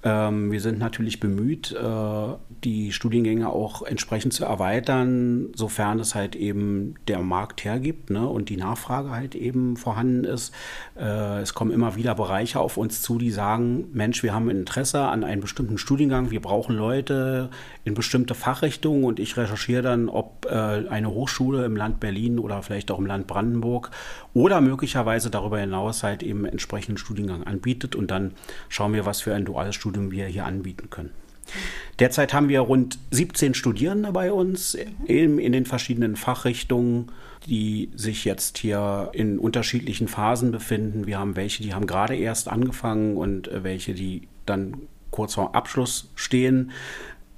Ähm, 0.04 0.52
wir 0.52 0.60
sind 0.60 0.78
natürlich 0.78 1.20
bemüht, 1.20 1.72
äh, 1.72 2.34
die 2.64 2.92
Studiengänge 2.92 3.48
auch 3.48 3.82
entsprechend 3.82 4.32
zu 4.32 4.44
erweitern, 4.44 5.52
sofern 5.54 5.98
es 5.98 6.14
halt 6.14 6.36
eben 6.36 6.94
der 7.08 7.20
Markt 7.20 7.64
hergibt 7.64 8.10
ne, 8.10 8.26
und 8.26 8.48
die 8.48 8.56
Nachfrage 8.56 9.10
halt 9.10 9.34
eben 9.34 9.76
vorhanden 9.76 10.24
ist. 10.24 10.52
Äh, 10.96 11.40
es 11.40 11.54
kommen 11.54 11.72
immer 11.72 11.96
wieder 11.96 12.14
Bereiche 12.14 12.60
auf 12.60 12.76
uns 12.76 13.02
zu, 13.02 13.18
die 13.18 13.30
sagen, 13.30 13.86
Mensch, 13.92 14.22
wir 14.22 14.32
haben 14.32 14.50
Interesse 14.50 15.02
an 15.02 15.24
einem 15.24 15.40
bestimmten 15.40 15.78
Studiengang, 15.78 16.30
wir 16.30 16.40
brauchen 16.40 16.76
Leute 16.76 17.50
in 17.84 17.94
bestimmte 17.94 18.34
Fachrichtungen 18.34 19.04
und 19.04 19.20
ich 19.20 19.36
recherchiere 19.36 19.82
dann, 19.82 20.08
ob 20.08 20.46
äh, 20.52 20.88
eine 20.88 21.10
Hochschule 21.10 21.64
im 21.64 21.76
Land 21.76 21.98
Berlin 21.98 22.38
oder 22.38 22.62
vielleicht 22.62 22.90
auch 22.90 22.98
im 22.98 23.06
Land 23.06 23.26
Brandenburg 23.26 23.90
oder 24.34 24.60
möglicherweise 24.60 25.30
darüber 25.30 25.58
hinaus 25.58 26.02
halt 26.02 26.22
eben 26.22 26.44
entsprechenden 26.44 26.98
Studiengang 26.98 27.44
anbietet 27.44 27.96
und 27.96 28.10
dann 28.10 28.32
schauen 28.68 28.92
wir, 28.92 29.06
was 29.06 29.22
für 29.22 29.34
ein 29.34 29.44
duales 29.44 29.74
Studium 29.74 30.10
wir 30.10 30.26
hier 30.26 30.44
anbieten 30.44 30.90
können. 30.90 31.10
Derzeit 31.98 32.32
haben 32.32 32.48
wir 32.48 32.60
rund 32.60 32.98
17 33.10 33.54
Studierende 33.54 34.12
bei 34.12 34.32
uns 34.32 34.74
in, 34.74 35.38
in, 35.38 35.52
den 35.52 35.66
verschiedenen 35.66 36.16
Fachrichtungen, 36.16 37.10
die 37.46 37.90
sich 37.94 38.24
jetzt 38.24 38.58
hier 38.58 39.10
in 39.12 39.38
unterschiedlichen 39.38 40.08
Phasen 40.08 40.52
befinden. 40.52 41.06
Wir 41.06 41.18
haben 41.18 41.36
welche, 41.36 41.62
die 41.62 41.74
haben 41.74 41.86
gerade 41.86 42.16
erst 42.16 42.48
angefangen 42.48 43.16
und 43.16 43.50
welche, 43.52 43.94
die 43.94 44.28
dann 44.46 44.82
kurz 45.10 45.34
vor 45.34 45.54
Abschluss 45.54 46.10
stehen. 46.14 46.70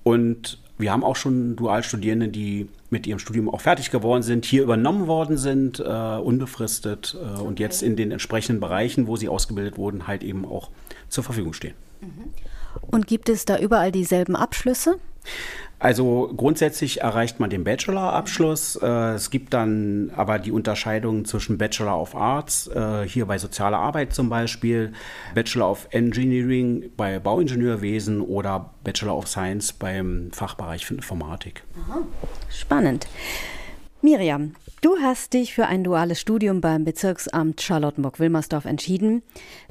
Und 0.03 0.59
wir 0.79 0.93
haben 0.93 1.05
auch 1.05 1.17
schon 1.17 1.57
Dualstudierende, 1.57 2.29
die 2.29 2.69
mit 2.95 3.09
ihrem 3.09 3.19
Studium 3.19 3.51
auch 3.51 3.61
fertig 3.61 3.91
geworden 3.91 4.23
sind, 4.23 4.45
hier 4.45 4.63
übernommen 4.63 5.09
worden 5.09 5.37
sind, 5.37 5.81
äh, 5.81 5.83
unbefristet 5.83 7.17
äh, 7.21 7.27
okay. 7.27 7.43
und 7.43 7.59
jetzt 7.59 7.83
in 7.83 7.97
den 7.97 8.13
entsprechenden 8.13 8.61
Bereichen, 8.61 9.09
wo 9.09 9.17
sie 9.17 9.29
ausgebildet 9.29 9.77
wurden, 9.77 10.07
halt 10.07 10.23
eben 10.23 10.45
auch 10.45 10.71
zur 11.09 11.25
Verfügung 11.25 11.55
stehen. 11.55 11.75
Mhm. 12.01 12.33
Und 12.81 13.09
gibt 13.09 13.29
es 13.29 13.45
da 13.45 13.59
überall 13.59 13.91
dieselben 13.91 14.37
Abschlüsse? 14.37 15.01
Also 15.85 16.33
grundsätzlich 16.35 17.03
erreicht 17.03 17.41
man 17.41 17.51
den 17.51 17.63
Bachelor-Abschluss. 17.63 18.77
Äh, 18.77 18.87
es 19.17 19.29
gibt 19.29 19.53
dann 19.53 20.11
aber 20.17 20.39
die 20.39 20.51
Unterscheidung 20.51 21.27
zwischen 21.27 21.59
Bachelor 21.59 22.01
of 22.01 22.15
Arts, 22.15 22.69
äh, 22.69 23.07
hier 23.07 23.27
bei 23.27 23.37
sozialer 23.37 23.81
Arbeit 23.81 24.15
zum 24.15 24.31
Beispiel, 24.31 24.95
Bachelor 25.35 25.71
of 25.71 25.87
Engineering 25.91 26.91
bei 26.97 27.19
Bauingenieurwesen 27.19 28.23
oder 28.23 28.71
Bachelor 28.83 29.15
of 29.15 29.29
Science 29.29 29.75
beim 29.75 30.31
Fachbereich 30.33 30.87
für 30.87 30.95
Informatik. 30.95 31.65
Aha. 31.87 31.99
Spannend. 32.49 33.07
Miriam, 34.01 34.55
du 34.81 34.97
hast 35.03 35.35
dich 35.35 35.53
für 35.53 35.67
ein 35.67 35.85
duales 35.85 36.19
Studium 36.19 36.63
beim 36.63 36.87
Bezirksamt 36.87 37.61
Charlottenburg-Wilmersdorf 37.61 38.65
entschieden. 38.65 39.23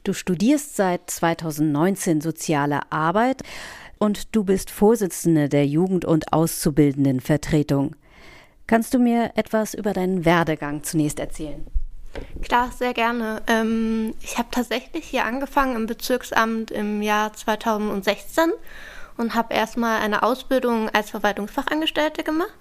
Du 0.04 0.14
studierst 0.14 0.76
seit 0.76 1.10
2019 1.10 2.22
soziale 2.22 2.92
Arbeit 2.92 3.42
und 4.04 4.36
du 4.36 4.44
bist 4.44 4.70
Vorsitzende 4.70 5.48
der 5.48 5.66
Jugend- 5.66 6.04
und 6.04 6.34
Auszubildendenvertretung. 6.34 7.96
Kannst 8.68 8.94
du 8.94 9.00
mir 9.00 9.32
etwas 9.36 9.74
über 9.74 9.94
deinen 9.94 10.26
Werdegang 10.26 10.84
zunächst 10.84 11.22
erzählen? 11.22 11.66
Klar, 12.42 12.70
sehr 12.78 12.94
gerne. 12.94 13.42
Ähm, 13.48 14.14
ich 14.20 14.38
habe 14.38 14.50
tatsächlich 14.52 15.06
hier 15.06 15.24
angefangen 15.24 15.78
im 15.78 15.86
Bezirksamt 15.86 16.70
im 16.70 17.02
Jahr 17.02 17.32
2016 17.32 18.52
und 19.16 19.36
habe 19.36 19.54
erstmal 19.54 20.02
eine 20.02 20.22
Ausbildung 20.24 20.90
als 20.90 21.12
Verwaltungsfachangestellte 21.12 22.24
gemacht. 22.24 22.52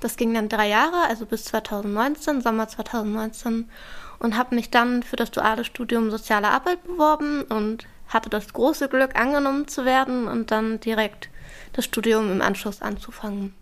Das 0.00 0.16
ging 0.16 0.32
dann 0.32 0.48
drei 0.48 0.68
Jahre, 0.68 1.06
also 1.10 1.26
bis 1.26 1.44
2019, 1.44 2.40
Sommer 2.40 2.68
2019, 2.68 3.68
und 4.18 4.36
habe 4.38 4.54
mich 4.54 4.70
dann 4.70 5.02
für 5.02 5.16
das 5.16 5.30
duale 5.30 5.64
Studium 5.64 6.10
Soziale 6.10 6.48
Arbeit 6.48 6.82
beworben 6.84 7.42
und 7.42 7.86
hatte 8.10 8.28
das 8.28 8.52
große 8.52 8.88
Glück, 8.88 9.18
angenommen 9.18 9.66
zu 9.68 9.84
werden 9.84 10.28
und 10.28 10.50
dann 10.50 10.80
direkt 10.80 11.30
das 11.72 11.86
Studium 11.86 12.30
im 12.30 12.42
Anschluss 12.42 12.82
anzufangen. 12.82 13.54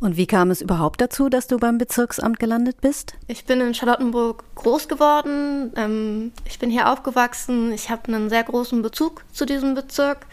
Und 0.00 0.16
wie 0.16 0.26
kam 0.26 0.50
es 0.50 0.62
überhaupt 0.62 1.02
dazu, 1.02 1.28
dass 1.28 1.46
du 1.46 1.58
beim 1.58 1.76
Bezirksamt 1.76 2.40
gelandet 2.40 2.80
bist? 2.80 3.12
Ich 3.28 3.44
bin 3.44 3.60
in 3.60 3.74
Charlottenburg 3.74 4.44
groß 4.54 4.88
geworden. 4.88 5.72
Ähm, 5.76 6.32
ich 6.46 6.58
bin 6.58 6.70
hier 6.70 6.90
aufgewachsen. 6.90 7.70
Ich 7.72 7.90
habe 7.90 8.08
einen 8.08 8.30
sehr 8.30 8.42
großen 8.42 8.80
Bezug 8.80 9.22
zu 9.30 9.44
diesem 9.44 9.74
Bezirk. 9.74 10.26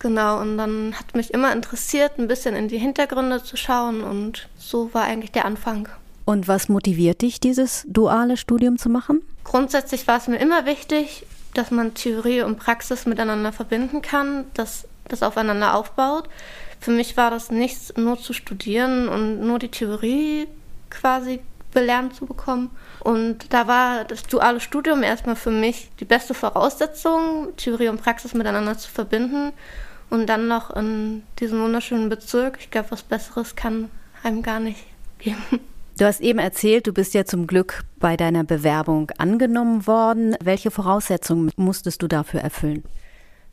Genau, 0.00 0.40
und 0.40 0.58
dann 0.58 0.94
hat 0.98 1.14
mich 1.14 1.32
immer 1.32 1.52
interessiert, 1.52 2.18
ein 2.18 2.26
bisschen 2.26 2.56
in 2.56 2.66
die 2.66 2.78
Hintergründe 2.78 3.42
zu 3.42 3.56
schauen. 3.56 4.02
Und 4.02 4.48
so 4.58 4.92
war 4.92 5.04
eigentlich 5.04 5.30
der 5.30 5.44
Anfang. 5.44 5.88
Und 6.24 6.48
was 6.48 6.68
motiviert 6.68 7.22
dich, 7.22 7.38
dieses 7.38 7.86
duale 7.86 8.36
Studium 8.36 8.78
zu 8.78 8.88
machen? 8.88 9.22
Grundsätzlich 9.44 10.08
war 10.08 10.18
es 10.18 10.26
mir 10.26 10.38
immer 10.38 10.66
wichtig, 10.66 11.24
dass 11.54 11.70
man 11.70 11.94
Theorie 11.94 12.42
und 12.42 12.58
Praxis 12.58 13.06
miteinander 13.06 13.52
verbinden 13.52 14.02
kann, 14.02 14.44
dass 14.54 14.86
das 15.08 15.22
aufeinander 15.22 15.74
aufbaut. 15.74 16.28
Für 16.80 16.90
mich 16.90 17.16
war 17.16 17.30
das 17.30 17.50
nichts, 17.50 17.94
nur 17.96 18.18
zu 18.18 18.32
studieren 18.32 19.08
und 19.08 19.40
nur 19.40 19.58
die 19.58 19.70
Theorie 19.70 20.46
quasi 20.90 21.40
belernt 21.72 22.14
zu 22.14 22.26
bekommen. 22.26 22.70
Und 23.00 23.52
da 23.52 23.66
war 23.66 24.04
das 24.04 24.22
duale 24.24 24.60
Studium 24.60 25.02
erstmal 25.02 25.36
für 25.36 25.50
mich 25.50 25.90
die 26.00 26.04
beste 26.04 26.34
Voraussetzung, 26.34 27.54
Theorie 27.56 27.88
und 27.88 28.02
Praxis 28.02 28.34
miteinander 28.34 28.78
zu 28.78 28.90
verbinden. 28.90 29.52
Und 30.10 30.26
dann 30.26 30.48
noch 30.48 30.70
in 30.70 31.22
diesem 31.40 31.60
wunderschönen 31.60 32.08
Bezirk. 32.08 32.58
Ich 32.60 32.70
glaube, 32.70 32.92
was 32.92 33.02
Besseres 33.02 33.56
kann 33.56 33.90
einem 34.22 34.42
gar 34.42 34.60
nicht 34.60 34.84
geben. 35.18 35.60
Du 35.96 36.04
hast 36.04 36.20
eben 36.20 36.40
erzählt, 36.40 36.88
du 36.88 36.92
bist 36.92 37.14
ja 37.14 37.24
zum 37.24 37.46
Glück 37.46 37.84
bei 38.00 38.16
deiner 38.16 38.42
Bewerbung 38.42 39.12
angenommen 39.18 39.86
worden. 39.86 40.36
Welche 40.42 40.72
Voraussetzungen 40.72 41.52
musstest 41.56 42.02
du 42.02 42.08
dafür 42.08 42.40
erfüllen? 42.40 42.82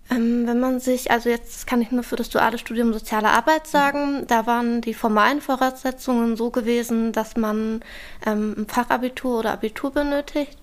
Ähm, 0.10 0.48
wenn 0.48 0.60
man 0.60 0.80
sich, 0.80 1.12
also 1.12 1.30
jetzt 1.30 1.68
kann 1.68 1.84
ich 1.84 1.92
nur 1.92 2.02
für 2.02 2.16
das 2.16 2.30
duale 2.30 2.58
Studium 2.58 2.94
Soziale 2.94 3.30
Arbeit 3.30 3.68
sagen, 3.68 4.26
da 4.28 4.48
waren 4.48 4.82
die 4.82 4.96
formalen 4.96 5.40
Voraussetzungen 5.40 6.36
so 6.36 6.50
gewesen, 6.50 7.12
dass 7.12 7.38
man 7.38 7.82
ähm, 8.26 8.56
ein 8.58 8.68
Fachabitur 8.68 9.40
oder 9.40 9.54
Abitur 9.54 9.92
benötigt. 9.92 10.58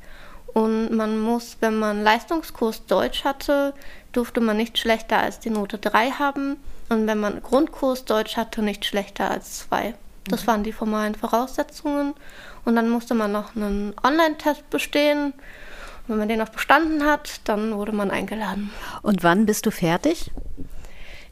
Und 0.54 0.90
man 0.90 1.20
muss, 1.20 1.58
wenn 1.60 1.78
man 1.78 2.02
Leistungskurs 2.02 2.86
Deutsch 2.86 3.22
hatte, 3.22 3.72
durfte 4.10 4.40
man 4.40 4.56
nicht 4.56 4.78
schlechter 4.78 5.18
als 5.18 5.38
die 5.38 5.50
Note 5.50 5.78
3 5.78 6.10
haben. 6.10 6.56
Und 6.88 7.06
wenn 7.06 7.20
man 7.20 7.40
Grundkurs 7.40 8.04
Deutsch 8.04 8.36
hatte, 8.36 8.62
nicht 8.62 8.84
schlechter 8.84 9.30
als 9.30 9.58
2. 9.68 9.94
Das 10.28 10.46
waren 10.46 10.62
die 10.62 10.72
formalen 10.72 11.14
Voraussetzungen. 11.14 12.14
Und 12.64 12.76
dann 12.76 12.90
musste 12.90 13.14
man 13.14 13.32
noch 13.32 13.56
einen 13.56 13.94
Online-Test 14.02 14.68
bestehen. 14.70 15.32
Und 15.32 16.08
wenn 16.08 16.18
man 16.18 16.28
den 16.28 16.40
auch 16.40 16.48
bestanden 16.48 17.04
hat, 17.04 17.40
dann 17.44 17.74
wurde 17.74 17.92
man 17.92 18.10
eingeladen. 18.10 18.70
Und 19.02 19.22
wann 19.22 19.46
bist 19.46 19.66
du 19.66 19.70
fertig? 19.70 20.30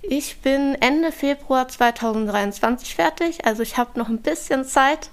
Ich 0.02 0.40
bin 0.40 0.76
Ende 0.80 1.10
Februar 1.10 1.68
2023 1.68 2.94
fertig. 2.94 3.44
Also 3.44 3.62
ich 3.62 3.76
habe 3.76 3.98
noch 3.98 4.08
ein 4.08 4.22
bisschen 4.22 4.64
Zeit, 4.64 5.10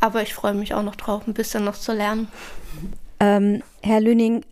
aber 0.00 0.22
ich 0.22 0.34
freue 0.34 0.54
mich 0.54 0.74
auch 0.74 0.82
noch 0.82 0.96
drauf, 0.96 1.26
ein 1.26 1.34
bisschen 1.34 1.64
noch 1.64 1.76
zu 1.76 1.92
lernen. 1.92 2.28
Ähm, 3.18 3.62
Herr 3.82 4.00
Lüning, 4.00 4.44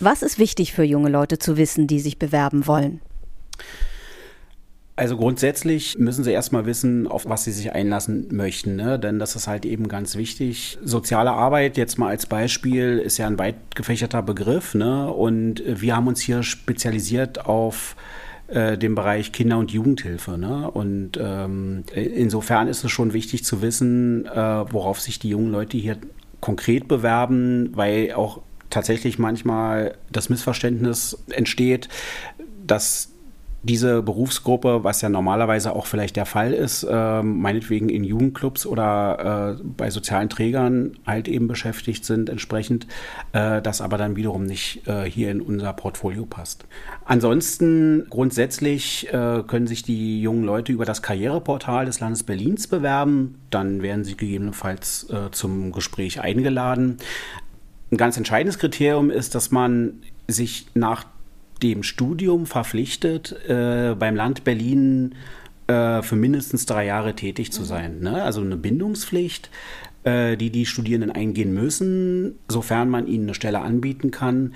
was 0.00 0.22
ist 0.22 0.38
wichtig 0.38 0.72
für 0.72 0.84
junge 0.84 1.08
Leute 1.08 1.38
zu 1.38 1.56
wissen, 1.56 1.86
die 1.86 2.00
sich 2.00 2.18
bewerben 2.18 2.66
wollen? 2.66 3.00
Also 4.98 5.18
grundsätzlich 5.18 5.98
müssen 5.98 6.24
sie 6.24 6.32
erstmal 6.32 6.64
wissen, 6.64 7.06
auf 7.06 7.28
was 7.28 7.44
sie 7.44 7.52
sich 7.52 7.72
einlassen 7.72 8.28
möchten, 8.30 8.76
ne? 8.76 8.98
denn 8.98 9.18
das 9.18 9.36
ist 9.36 9.46
halt 9.46 9.66
eben 9.66 9.88
ganz 9.88 10.16
wichtig. 10.16 10.78
Soziale 10.82 11.32
Arbeit, 11.32 11.76
jetzt 11.76 11.98
mal 11.98 12.08
als 12.08 12.24
Beispiel, 12.24 12.96
ist 12.98 13.18
ja 13.18 13.26
ein 13.26 13.38
weit 13.38 13.56
gefächerter 13.74 14.22
Begriff 14.22 14.74
ne? 14.74 15.12
und 15.12 15.62
wir 15.66 15.94
haben 15.94 16.06
uns 16.06 16.22
hier 16.22 16.42
spezialisiert 16.42 17.44
auf 17.44 17.94
äh, 18.48 18.78
den 18.78 18.94
Bereich 18.94 19.32
Kinder- 19.32 19.58
und 19.58 19.70
Jugendhilfe. 19.70 20.38
Ne? 20.38 20.70
Und 20.70 21.18
ähm, 21.20 21.84
insofern 21.94 22.66
ist 22.66 22.82
es 22.82 22.90
schon 22.90 23.12
wichtig 23.12 23.44
zu 23.44 23.60
wissen, 23.60 24.24
äh, 24.24 24.32
worauf 24.72 25.02
sich 25.02 25.18
die 25.18 25.28
jungen 25.28 25.52
Leute 25.52 25.76
hier 25.76 25.98
konkret 26.40 26.88
bewerben, 26.88 27.70
weil 27.74 28.12
auch 28.12 28.40
tatsächlich 28.70 29.18
manchmal 29.18 29.96
das 30.10 30.30
Missverständnis 30.30 31.18
entsteht, 31.28 31.88
dass 32.66 33.10
diese 33.66 34.02
Berufsgruppe, 34.02 34.84
was 34.84 35.00
ja 35.00 35.08
normalerweise 35.08 35.74
auch 35.74 35.86
vielleicht 35.86 36.16
der 36.16 36.24
Fall 36.24 36.52
ist, 36.52 36.84
äh, 36.84 37.22
meinetwegen 37.22 37.88
in 37.88 38.04
Jugendclubs 38.04 38.64
oder 38.64 39.58
äh, 39.58 39.62
bei 39.64 39.90
sozialen 39.90 40.28
Trägern 40.28 40.96
halt 41.06 41.26
eben 41.28 41.48
beschäftigt 41.48 42.04
sind 42.04 42.30
entsprechend, 42.30 42.86
äh, 43.32 43.60
das 43.60 43.80
aber 43.80 43.98
dann 43.98 44.16
wiederum 44.16 44.44
nicht 44.44 44.86
äh, 44.86 45.04
hier 45.04 45.30
in 45.30 45.40
unser 45.40 45.72
Portfolio 45.72 46.24
passt. 46.26 46.64
Ansonsten 47.04 48.06
grundsätzlich 48.08 49.12
äh, 49.12 49.42
können 49.46 49.66
sich 49.66 49.82
die 49.82 50.20
jungen 50.22 50.44
Leute 50.44 50.72
über 50.72 50.84
das 50.84 51.02
Karriereportal 51.02 51.86
des 51.86 52.00
Landes 52.00 52.22
Berlins 52.22 52.68
bewerben. 52.68 53.40
Dann 53.50 53.82
werden 53.82 54.04
sie 54.04 54.16
gegebenenfalls 54.16 55.10
äh, 55.10 55.30
zum 55.32 55.72
Gespräch 55.72 56.20
eingeladen. 56.20 56.98
Ein 57.90 57.96
ganz 57.96 58.16
entscheidendes 58.16 58.58
Kriterium 58.58 59.10
ist, 59.10 59.34
dass 59.34 59.50
man 59.50 60.02
sich 60.28 60.66
nach 60.74 61.04
dem 61.62 61.82
Studium 61.82 62.46
verpflichtet, 62.46 63.34
äh, 63.48 63.94
beim 63.98 64.14
Land 64.14 64.44
Berlin 64.44 65.14
äh, 65.66 66.02
für 66.02 66.16
mindestens 66.16 66.66
drei 66.66 66.86
Jahre 66.86 67.14
tätig 67.14 67.52
zu 67.52 67.64
sein. 67.64 68.00
Ne? 68.00 68.22
Also 68.22 68.40
eine 68.40 68.56
Bindungspflicht, 68.56 69.50
äh, 70.04 70.36
die 70.36 70.50
die 70.50 70.66
Studierenden 70.66 71.10
eingehen 71.10 71.52
müssen, 71.52 72.38
sofern 72.48 72.88
man 72.88 73.06
ihnen 73.06 73.24
eine 73.24 73.34
Stelle 73.34 73.60
anbieten 73.60 74.10
kann. 74.10 74.54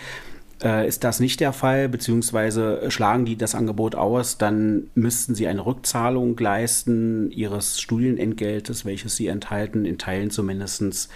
Äh, 0.63 0.87
ist 0.87 1.05
das 1.05 1.21
nicht 1.21 1.41
der 1.41 1.53
Fall, 1.53 1.89
beziehungsweise 1.89 2.91
schlagen 2.91 3.25
die 3.25 3.37
das 3.37 3.55
Angebot 3.55 3.95
aus, 3.95 4.37
dann 4.37 4.91
müssten 4.95 5.35
sie 5.35 5.49
eine 5.49 5.65
Rückzahlung 5.65 6.37
leisten 6.39 7.31
ihres 7.31 7.81
Studienentgeltes, 7.81 8.85
welches 8.85 9.17
sie 9.17 9.29
enthalten, 9.29 9.87
in 9.87 9.99
Teilen 9.99 10.31
zumindest 10.31 11.09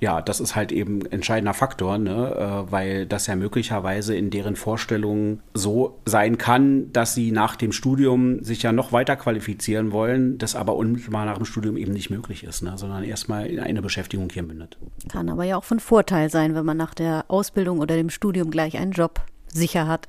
ja, 0.00 0.20
das 0.20 0.40
ist 0.40 0.56
halt 0.56 0.72
eben 0.72 1.02
ein 1.02 1.12
entscheidender 1.12 1.54
Faktor, 1.54 1.98
ne? 1.98 2.66
Äh, 2.66 2.72
weil 2.72 3.06
das 3.06 3.26
ja 3.26 3.36
möglicherweise 3.36 4.16
in 4.16 4.30
deren 4.30 4.56
Vorstellungen 4.56 5.40
so 5.54 5.98
sein 6.04 6.38
kann, 6.38 6.92
dass 6.92 7.14
sie 7.14 7.30
nach 7.30 7.56
dem 7.56 7.72
Studium 7.72 8.42
sich 8.42 8.62
ja 8.62 8.72
noch 8.72 8.92
weiter 8.92 9.16
qualifizieren 9.16 9.92
wollen, 9.92 10.38
das 10.38 10.56
aber 10.56 10.76
unmittelbar 10.76 11.24
nach 11.24 11.36
dem 11.36 11.46
Studium 11.46 11.76
eben 11.76 11.92
nicht 11.92 12.10
möglich 12.10 12.44
ist, 12.44 12.62
ne? 12.62 12.76
sondern 12.76 13.04
erstmal 13.04 13.46
in 13.46 13.60
eine 13.60 13.82
Beschäftigung 13.82 14.28
hier 14.32 14.42
mündet. 14.42 14.78
Kann 15.08 15.28
aber 15.28 15.44
ja 15.44 15.56
auch 15.56 15.64
von 15.64 15.80
Vorteil 15.80 16.28
sein, 16.28 16.54
wenn 16.54 16.64
man 16.64 16.76
nach 16.76 16.94
der 16.94 17.24
Ausbildung 17.28 17.78
oder 17.78 17.94
dem 17.94 18.10
Studium 18.10 18.50
gleich 18.50 18.76
einen 18.76 18.92
Job 18.92 19.20
sicher 19.46 19.86
hat. 19.86 20.08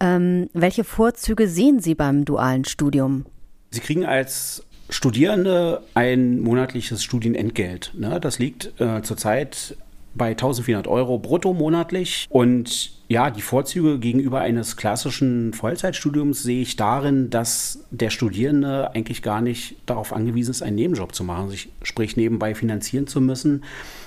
Ähm, 0.00 0.48
welche 0.54 0.84
Vorzüge 0.84 1.46
sehen 1.46 1.80
Sie 1.80 1.94
beim 1.94 2.24
dualen 2.24 2.64
Studium? 2.64 3.26
Sie 3.70 3.80
kriegen 3.80 4.06
als 4.06 4.64
Studierende 4.88 5.82
ein 5.94 6.40
monatliches 6.40 7.02
Studienentgelt. 7.02 7.92
Ne? 7.94 8.20
Das 8.20 8.38
liegt 8.38 8.78
äh, 8.80 9.02
zurzeit 9.02 9.76
bei 10.14 10.28
1400 10.28 10.86
Euro 10.86 11.18
brutto 11.18 11.52
monatlich. 11.52 12.26
Und 12.28 12.92
ja, 13.08 13.30
die 13.30 13.42
Vorzüge 13.42 13.98
gegenüber 13.98 14.40
eines 14.40 14.76
klassischen 14.76 15.52
Vollzeitstudiums 15.52 16.42
sehe 16.42 16.62
ich 16.62 16.76
darin, 16.76 17.30
dass 17.30 17.84
der 17.90 18.10
Studierende 18.10 18.94
eigentlich 18.94 19.22
gar 19.22 19.40
nicht 19.40 19.76
darauf 19.86 20.12
angewiesen 20.12 20.52
ist, 20.52 20.62
einen 20.62 20.76
Nebenjob 20.76 21.14
zu 21.14 21.24
machen, 21.24 21.50
sich 21.50 21.68
sprich 21.82 22.16
nebenbei 22.16 22.54
finanzieren 22.54 23.06
zu 23.06 23.20
müssen 23.20 23.62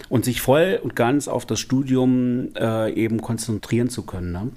und 0.10 0.26
sich 0.26 0.42
voll 0.42 0.80
und 0.82 0.96
ganz 0.96 1.28
auf 1.28 1.46
das 1.46 1.60
Studium 1.60 2.50
äh, 2.56 2.94
eben 2.94 3.22
konzentrieren 3.22 3.90
zu 3.90 4.04
können. 4.04 4.32
Ne? 4.32 4.52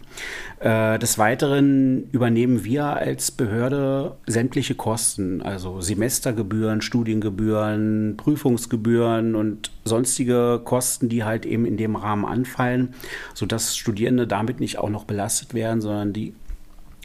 Äh, 0.61 0.99
des 0.99 1.19
Weiteren 1.19 2.09
übernehmen 2.12 2.64
wir 2.64 2.85
als 2.85 3.30
Behörde 3.30 4.16
sämtliche 4.26 4.75
Kosten, 4.75 5.42
also 5.42 5.80
Semestergebühren, 5.80 6.83
Studiengebühren, 6.83 8.16
Prüfungsgebühren 8.16 9.35
und 9.35 9.71
sonstige 9.85 10.61
Kosten, 10.64 11.09
die 11.09 11.25
halt 11.25 11.47
eben 11.47 11.64
in 11.66 11.76
dem 11.76 11.97
Rahmen 11.97 12.25
anfallen, 12.25 12.95
sodass 13.35 13.76
Studierende 13.76 14.26
damit 14.26 14.61
nicht 14.61 14.78
auch 14.78 14.90
noch 14.90 15.04
belastet 15.04 15.54
werden, 15.54 15.80
sondern 15.80 16.12
die 16.12 16.35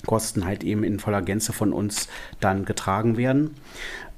Kosten 0.05 0.45
halt 0.45 0.63
eben 0.63 0.83
in 0.83 0.99
voller 0.99 1.21
Gänze 1.21 1.51
von 1.51 1.73
uns 1.73 2.07
dann 2.39 2.65
getragen 2.65 3.17
werden. 3.17 3.51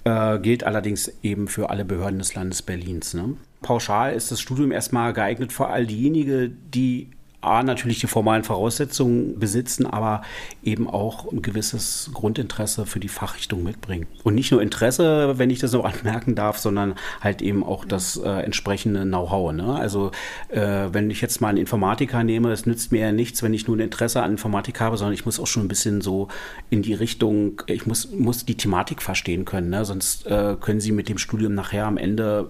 Äh, 0.04 0.40
gilt 0.40 0.64
allerdings 0.64 1.12
eben 1.24 1.48
für 1.48 1.70
alle 1.70 1.86
Behörden 1.86 2.20
des 2.20 2.36
Landes 2.36 2.62
Berlins. 2.62 3.14
Ne? 3.14 3.36
Pauschal 3.62 4.14
ist 4.14 4.32
das 4.32 4.40
Studium 4.40 4.72
erstmal 4.72 5.14
geeignet 5.14 5.52
für 5.52 5.68
all 5.68 5.86
diejenigen, 5.86 6.58
die 6.74 7.10
A, 7.40 7.62
natürlich 7.62 8.00
die 8.00 8.08
formalen 8.08 8.44
Voraussetzungen 8.44 9.38
besitzen, 9.40 9.86
aber 9.86 10.24
eben 10.64 10.90
auch 10.90 11.32
ein 11.32 11.44
gewisses 11.44 12.10
Grundinteresse 12.14 12.88
für 12.88 13.00
die 13.00 13.10
Fachrichtung 13.10 13.62
mitbringen. 13.62 14.08
Und 14.24 14.34
nicht 14.34 14.52
nur 14.52 14.62
Interesse, 14.62 15.38
wenn 15.38 15.52
ich 15.52 15.60
das 15.60 15.72
noch 15.72 15.86
anmerken 15.94 16.34
darf, 16.34 16.58
sondern 16.58 16.96
halt 17.22 17.44
eben 17.44 17.64
auch 17.64 17.86
das 17.86 18.18
äh, 18.18 18.28
entsprechende 18.28 19.04
Know-how. 19.04 19.54
Ne? 19.54 19.76
Also 19.76 20.12
äh, 20.50 20.88
wenn 20.92 21.12
ich 21.12 21.22
jetzt 21.22 21.40
mal 21.40 21.50
einen 21.50 21.60
Informatiker 21.60 22.24
nehme, 22.24 22.52
es 22.52 22.66
nützt 22.66 22.92
mir 22.92 23.02
ja 23.02 23.12
nichts, 23.12 23.44
wenn 23.44 23.54
ich 23.54 23.68
nur 23.68 23.78
ein 23.78 23.82
Interesse 23.82 24.24
an 24.24 24.32
Informatik 24.32 24.82
habe, 24.82 24.98
sondern 24.98 25.14
ich 25.14 25.26
muss 25.26 25.40
auch 25.40 25.48
schon 25.48 25.66
ein 25.66 25.70
bisschen 25.70 26.02
so 26.02 26.30
in 26.72 26.82
die 26.82 26.96
Richtung, 26.96 27.62
ich 27.68 27.86
muss, 27.86 28.12
muss 28.12 28.46
die 28.46 28.58
Thematik 28.58 29.04
verstehen 29.04 29.46
können. 29.46 29.70
Ne? 29.70 29.86
Sonst 29.86 30.26
äh, 30.26 30.56
können 30.60 30.80
Sie 30.80 30.92
mit 30.92 31.08
dem 31.08 31.20
Studium 31.20 31.54
nachher 31.54 31.86
am 31.86 31.98
Ende 31.98 32.50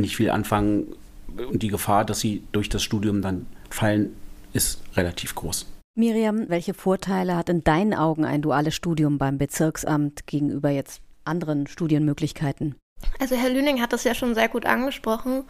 nicht 0.00 0.16
viel 0.16 0.30
anfangen 0.30 0.94
und 1.36 1.62
die 1.62 1.68
Gefahr, 1.68 2.04
dass 2.04 2.20
Sie 2.20 2.42
durch 2.52 2.68
das 2.68 2.82
Studium 2.82 3.22
dann 3.22 3.46
fallen, 3.70 4.14
ist 4.52 4.80
relativ 4.96 5.34
groß. 5.34 5.66
Miriam, 5.94 6.48
welche 6.48 6.74
Vorteile 6.74 7.36
hat 7.36 7.48
in 7.48 7.64
deinen 7.64 7.92
Augen 7.92 8.24
ein 8.24 8.40
duales 8.40 8.74
Studium 8.74 9.18
beim 9.18 9.36
Bezirksamt 9.36 10.26
gegenüber 10.26 10.70
jetzt 10.70 11.02
anderen 11.24 11.66
Studienmöglichkeiten? 11.66 12.76
Also 13.18 13.36
Herr 13.36 13.50
Lüning 13.50 13.80
hat 13.80 13.92
das 13.92 14.04
ja 14.04 14.14
schon 14.14 14.34
sehr 14.34 14.48
gut 14.48 14.64
angesprochen. 14.64 15.44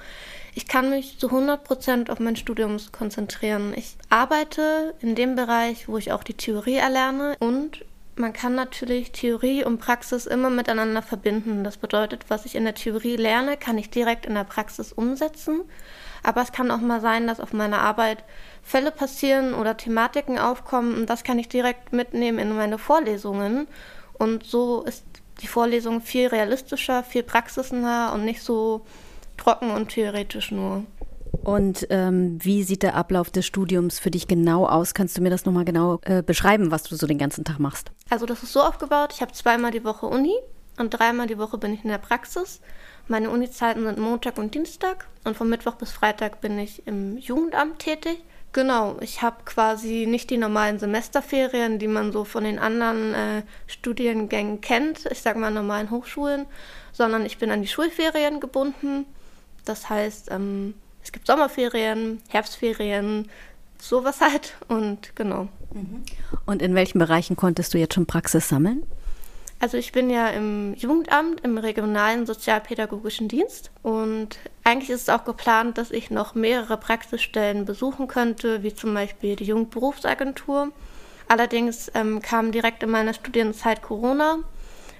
Ich 0.54 0.66
kann 0.66 0.90
mich 0.90 1.18
zu 1.18 1.28
100 1.28 1.64
Prozent 1.64 2.10
auf 2.10 2.18
mein 2.18 2.36
Studium 2.36 2.78
konzentrieren. 2.92 3.72
Ich 3.76 3.96
arbeite 4.08 4.94
in 5.00 5.14
dem 5.14 5.34
Bereich, 5.34 5.88
wo 5.88 5.98
ich 5.98 6.12
auch 6.12 6.24
die 6.24 6.34
Theorie 6.34 6.76
erlerne 6.76 7.36
und 7.40 7.84
man 8.18 8.32
kann 8.32 8.54
natürlich 8.54 9.12
Theorie 9.12 9.64
und 9.64 9.78
Praxis 9.78 10.26
immer 10.26 10.50
miteinander 10.50 11.02
verbinden. 11.02 11.64
Das 11.64 11.76
bedeutet, 11.76 12.26
was 12.28 12.44
ich 12.44 12.54
in 12.54 12.64
der 12.64 12.74
Theorie 12.74 13.16
lerne, 13.16 13.56
kann 13.56 13.78
ich 13.78 13.90
direkt 13.90 14.26
in 14.26 14.34
der 14.34 14.44
Praxis 14.44 14.92
umsetzen. 14.92 15.62
Aber 16.22 16.42
es 16.42 16.52
kann 16.52 16.70
auch 16.70 16.80
mal 16.80 17.00
sein, 17.00 17.26
dass 17.26 17.40
auf 17.40 17.52
meiner 17.52 17.80
Arbeit 17.80 18.24
Fälle 18.62 18.90
passieren 18.90 19.54
oder 19.54 19.76
Thematiken 19.76 20.38
aufkommen 20.38 20.94
und 20.94 21.06
das 21.08 21.24
kann 21.24 21.38
ich 21.38 21.48
direkt 21.48 21.92
mitnehmen 21.92 22.38
in 22.38 22.56
meine 22.56 22.78
Vorlesungen. 22.78 23.68
Und 24.14 24.44
so 24.44 24.82
ist 24.82 25.04
die 25.40 25.46
Vorlesung 25.46 26.00
viel 26.00 26.26
realistischer, 26.26 27.04
viel 27.04 27.22
praxisnah 27.22 28.12
und 28.12 28.24
nicht 28.24 28.42
so 28.42 28.84
trocken 29.36 29.70
und 29.70 29.90
theoretisch 29.90 30.50
nur. 30.50 30.84
Und 31.32 31.86
ähm, 31.90 32.38
wie 32.42 32.62
sieht 32.62 32.82
der 32.82 32.94
Ablauf 32.94 33.30
des 33.30 33.46
Studiums 33.46 33.98
für 33.98 34.10
dich 34.10 34.28
genau 34.28 34.66
aus? 34.66 34.94
Kannst 34.94 35.16
du 35.16 35.22
mir 35.22 35.30
das 35.30 35.44
nochmal 35.44 35.64
genau 35.64 36.00
äh, 36.02 36.22
beschreiben, 36.22 36.70
was 36.70 36.82
du 36.82 36.96
so 36.96 37.06
den 37.06 37.18
ganzen 37.18 37.44
Tag 37.44 37.58
machst? 37.58 37.90
Also 38.10 38.26
das 38.26 38.42
ist 38.42 38.52
so 38.52 38.60
aufgebaut, 38.60 39.12
ich 39.14 39.22
habe 39.22 39.32
zweimal 39.32 39.70
die 39.70 39.84
Woche 39.84 40.06
Uni 40.06 40.34
und 40.78 40.90
dreimal 40.90 41.26
die 41.26 41.38
Woche 41.38 41.58
bin 41.58 41.72
ich 41.74 41.84
in 41.84 41.90
der 41.90 41.98
Praxis. 41.98 42.60
Meine 43.08 43.30
Uni-Zeiten 43.30 43.84
sind 43.84 43.98
Montag 43.98 44.38
und 44.38 44.54
Dienstag 44.54 45.06
und 45.24 45.36
von 45.36 45.48
Mittwoch 45.48 45.74
bis 45.74 45.90
Freitag 45.90 46.40
bin 46.40 46.58
ich 46.58 46.86
im 46.86 47.16
Jugendamt 47.16 47.78
tätig. 47.78 48.22
Genau, 48.52 48.96
ich 49.00 49.22
habe 49.22 49.44
quasi 49.44 50.06
nicht 50.06 50.30
die 50.30 50.38
normalen 50.38 50.78
Semesterferien, 50.78 51.78
die 51.78 51.88
man 51.88 52.12
so 52.12 52.24
von 52.24 52.44
den 52.44 52.58
anderen 52.58 53.14
äh, 53.14 53.42
Studiengängen 53.66 54.60
kennt, 54.60 55.06
ich 55.10 55.20
sage 55.20 55.38
mal 55.38 55.50
normalen 55.50 55.90
Hochschulen, 55.90 56.46
sondern 56.92 57.26
ich 57.26 57.38
bin 57.38 57.50
an 57.50 57.62
die 57.62 57.68
Schulferien 57.68 58.40
gebunden. 58.40 59.04
Das 59.64 59.90
heißt, 59.90 60.30
ähm, 60.30 60.74
es 61.08 61.12
gibt 61.12 61.26
Sommerferien, 61.26 62.20
Herbstferien, 62.28 63.30
sowas 63.80 64.20
halt 64.20 64.58
und 64.68 65.16
genau. 65.16 65.48
Mhm. 65.72 66.04
Und 66.44 66.60
in 66.60 66.74
welchen 66.74 66.98
Bereichen 66.98 67.34
konntest 67.34 67.72
du 67.72 67.78
jetzt 67.78 67.94
schon 67.94 68.04
Praxis 68.04 68.46
sammeln? 68.46 68.82
Also 69.58 69.78
ich 69.78 69.90
bin 69.92 70.10
ja 70.10 70.28
im 70.28 70.74
Jugendamt, 70.74 71.40
im 71.40 71.56
regionalen 71.56 72.26
sozialpädagogischen 72.26 73.26
Dienst 73.26 73.70
und 73.82 74.38
eigentlich 74.64 74.90
ist 74.90 75.02
es 75.02 75.08
auch 75.08 75.24
geplant, 75.24 75.78
dass 75.78 75.92
ich 75.92 76.10
noch 76.10 76.34
mehrere 76.34 76.76
Praxisstellen 76.76 77.64
besuchen 77.64 78.06
könnte, 78.06 78.62
wie 78.62 78.74
zum 78.74 78.92
Beispiel 78.92 79.34
die 79.34 79.44
Jugendberufsagentur. 79.44 80.72
Allerdings 81.26 81.90
ähm, 81.94 82.20
kam 82.20 82.52
direkt 82.52 82.82
in 82.82 82.90
meiner 82.90 83.14
Studienzeit 83.14 83.80
Corona 83.80 84.40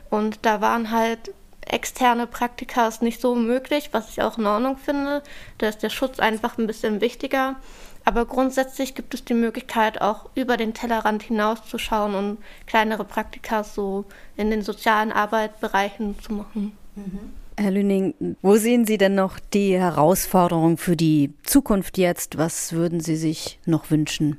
und 0.09 0.38
da 0.47 0.62
waren 0.62 0.90
halt 0.90 1.35
externe 1.72 2.26
Praktikas 2.26 3.02
nicht 3.02 3.20
so 3.20 3.35
möglich, 3.35 3.90
was 3.92 4.11
ich 4.11 4.22
auch 4.22 4.38
in 4.38 4.46
Ordnung 4.46 4.76
finde. 4.76 5.22
Da 5.59 5.68
ist 5.68 5.83
der 5.83 5.90
Schutz 5.90 6.18
einfach 6.18 6.59
ein 6.59 6.66
bisschen 6.66 7.00
wichtiger. 7.00 7.57
Aber 8.04 8.24
grundsätzlich 8.24 8.94
gibt 8.94 9.12
es 9.12 9.24
die 9.24 9.35
Möglichkeit, 9.35 10.00
auch 10.00 10.31
über 10.35 10.57
den 10.57 10.72
Tellerrand 10.72 11.22
hinauszuschauen 11.22 12.14
und 12.14 12.38
kleinere 12.66 13.04
Praktika 13.04 13.64
so 13.64 14.07
in 14.37 14.50
den 14.50 14.62
sozialen 14.62 15.12
Arbeitsbereichen 15.12 16.18
zu 16.20 16.33
machen. 16.33 16.72
Mhm. 16.94 17.33
Herr 17.59 17.72
Lüning, 17.72 18.37
wo 18.40 18.57
sehen 18.57 18.87
Sie 18.87 18.98
denn 18.98 19.16
noch 19.16 19.38
die 19.40 19.76
Herausforderung 19.76 20.78
für 20.78 20.96
die 20.96 21.35
Zukunft 21.42 21.98
jetzt? 21.98 22.38
Was 22.38 22.72
würden 22.72 23.00
Sie 23.00 23.16
sich 23.16 23.59
noch 23.66 23.90
wünschen? 23.90 24.38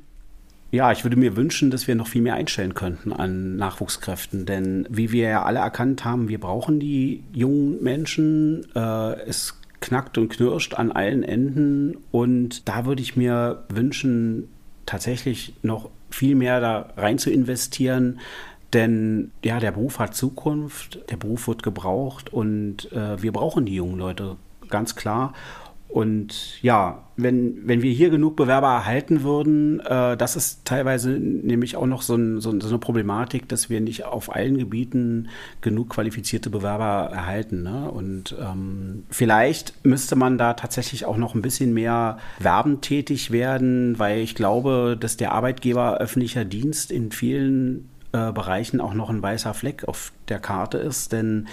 Ja, 0.72 0.92
ich 0.92 1.04
würde 1.04 1.16
mir 1.16 1.36
wünschen, 1.36 1.70
dass 1.70 1.88
wir 1.88 1.96
noch 1.96 2.06
viel 2.06 2.22
mehr 2.22 2.34
einstellen 2.34 2.74
könnten 2.74 3.12
an 3.12 3.56
Nachwuchskräften. 3.56 4.46
Denn 4.46 4.86
wie 4.88 5.10
wir 5.10 5.28
ja 5.28 5.42
alle 5.42 5.58
erkannt 5.58 6.04
haben, 6.04 6.28
wir 6.28 6.38
brauchen 6.38 6.78
die 6.78 7.24
jungen 7.32 7.82
Menschen. 7.82 8.66
Äh, 8.74 9.20
es 9.22 9.58
knackt 9.80 10.16
und 10.18 10.28
knirscht 10.28 10.74
an 10.74 10.92
allen 10.92 11.24
Enden. 11.24 11.96
Und 12.12 12.68
da 12.68 12.84
würde 12.84 13.02
ich 13.02 13.16
mir 13.16 13.64
wünschen, 13.68 14.48
tatsächlich 14.86 15.54
noch 15.62 15.90
viel 16.10 16.34
mehr 16.34 16.60
da 16.60 16.92
rein 16.96 17.18
zu 17.18 17.30
investieren. 17.30 18.20
Denn 18.72 19.32
ja, 19.44 19.58
der 19.58 19.72
Beruf 19.72 19.98
hat 19.98 20.14
Zukunft, 20.14 21.00
der 21.10 21.16
Beruf 21.16 21.48
wird 21.48 21.62
gebraucht 21.64 22.32
und 22.32 22.92
äh, 22.92 23.20
wir 23.20 23.32
brauchen 23.32 23.66
die 23.66 23.74
jungen 23.74 23.98
Leute, 23.98 24.36
ganz 24.68 24.94
klar. 24.94 25.32
Und 25.92 26.62
ja, 26.62 27.02
wenn, 27.16 27.66
wenn 27.66 27.82
wir 27.82 27.90
hier 27.90 28.10
genug 28.10 28.36
Bewerber 28.36 28.68
erhalten 28.68 29.24
würden, 29.24 29.80
äh, 29.80 30.16
das 30.16 30.36
ist 30.36 30.64
teilweise 30.64 31.10
nämlich 31.10 31.76
auch 31.76 31.86
noch 31.86 32.02
so, 32.02 32.14
ein, 32.14 32.40
so, 32.40 32.50
eine 32.50 32.78
Problematik, 32.78 33.48
dass 33.48 33.70
wir 33.70 33.80
nicht 33.80 34.04
auf 34.04 34.32
allen 34.32 34.56
Gebieten 34.56 35.28
genug 35.60 35.90
qualifizierte 35.90 36.48
Bewerber 36.48 37.12
erhalten. 37.12 37.64
Ne? 37.64 37.90
Und 37.90 38.36
ähm, 38.40 39.04
vielleicht 39.10 39.84
müsste 39.84 40.14
man 40.14 40.38
da 40.38 40.54
tatsächlich 40.54 41.06
auch 41.06 41.16
noch 41.16 41.34
ein 41.34 41.42
bisschen 41.42 41.74
mehr 41.74 42.18
werbend 42.38 42.82
tätig 42.82 43.32
werden, 43.32 43.98
weil 43.98 44.20
ich 44.20 44.36
glaube, 44.36 44.96
dass 44.98 45.16
der 45.16 45.32
Arbeitgeber 45.32 45.98
öffentlicher 45.98 46.44
Dienst 46.44 46.92
in 46.92 47.10
vielen 47.10 47.88
äh, 48.12 48.30
Bereichen 48.30 48.80
auch 48.80 48.94
noch 48.94 49.10
ein 49.10 49.22
weißer 49.22 49.54
Fleck 49.54 49.88
auf 49.88 50.12
der 50.28 50.38
Karte 50.38 50.78
ist. 50.78 51.10
Denn 51.10 51.48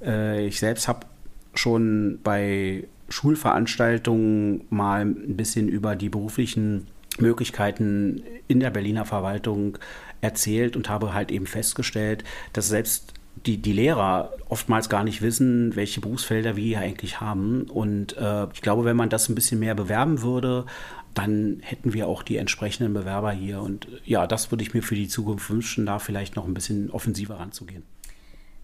äh, 0.00 0.46
ich 0.46 0.60
selbst 0.60 0.86
habe 0.86 1.06
schon 1.54 2.20
bei 2.22 2.84
Schulveranstaltungen 3.10 4.64
mal 4.70 5.02
ein 5.02 5.36
bisschen 5.36 5.68
über 5.68 5.96
die 5.96 6.08
beruflichen 6.08 6.86
Möglichkeiten 7.18 8.22
in 8.48 8.60
der 8.60 8.70
Berliner 8.70 9.04
Verwaltung 9.04 9.78
erzählt 10.20 10.76
und 10.76 10.88
habe 10.88 11.12
halt 11.12 11.30
eben 11.30 11.46
festgestellt, 11.46 12.24
dass 12.52 12.68
selbst 12.68 13.14
die, 13.46 13.58
die 13.58 13.72
Lehrer 13.72 14.32
oftmals 14.48 14.88
gar 14.88 15.04
nicht 15.04 15.22
wissen, 15.22 15.74
welche 15.76 16.00
Berufsfelder 16.00 16.56
wir 16.56 16.64
hier 16.64 16.80
eigentlich 16.80 17.20
haben. 17.20 17.62
Und 17.62 18.16
äh, 18.16 18.46
ich 18.52 18.60
glaube, 18.60 18.84
wenn 18.84 18.96
man 18.96 19.08
das 19.08 19.28
ein 19.28 19.34
bisschen 19.34 19.60
mehr 19.60 19.74
bewerben 19.74 20.22
würde, 20.22 20.66
dann 21.14 21.58
hätten 21.62 21.92
wir 21.92 22.06
auch 22.06 22.22
die 22.22 22.36
entsprechenden 22.36 22.92
Bewerber 22.92 23.32
hier. 23.32 23.60
Und 23.60 23.88
ja, 24.04 24.26
das 24.26 24.50
würde 24.50 24.62
ich 24.62 24.74
mir 24.74 24.82
für 24.82 24.94
die 24.94 25.08
Zukunft 25.08 25.48
wünschen, 25.50 25.86
da 25.86 25.98
vielleicht 25.98 26.36
noch 26.36 26.46
ein 26.46 26.54
bisschen 26.54 26.90
offensiver 26.90 27.38
ranzugehen. 27.38 27.82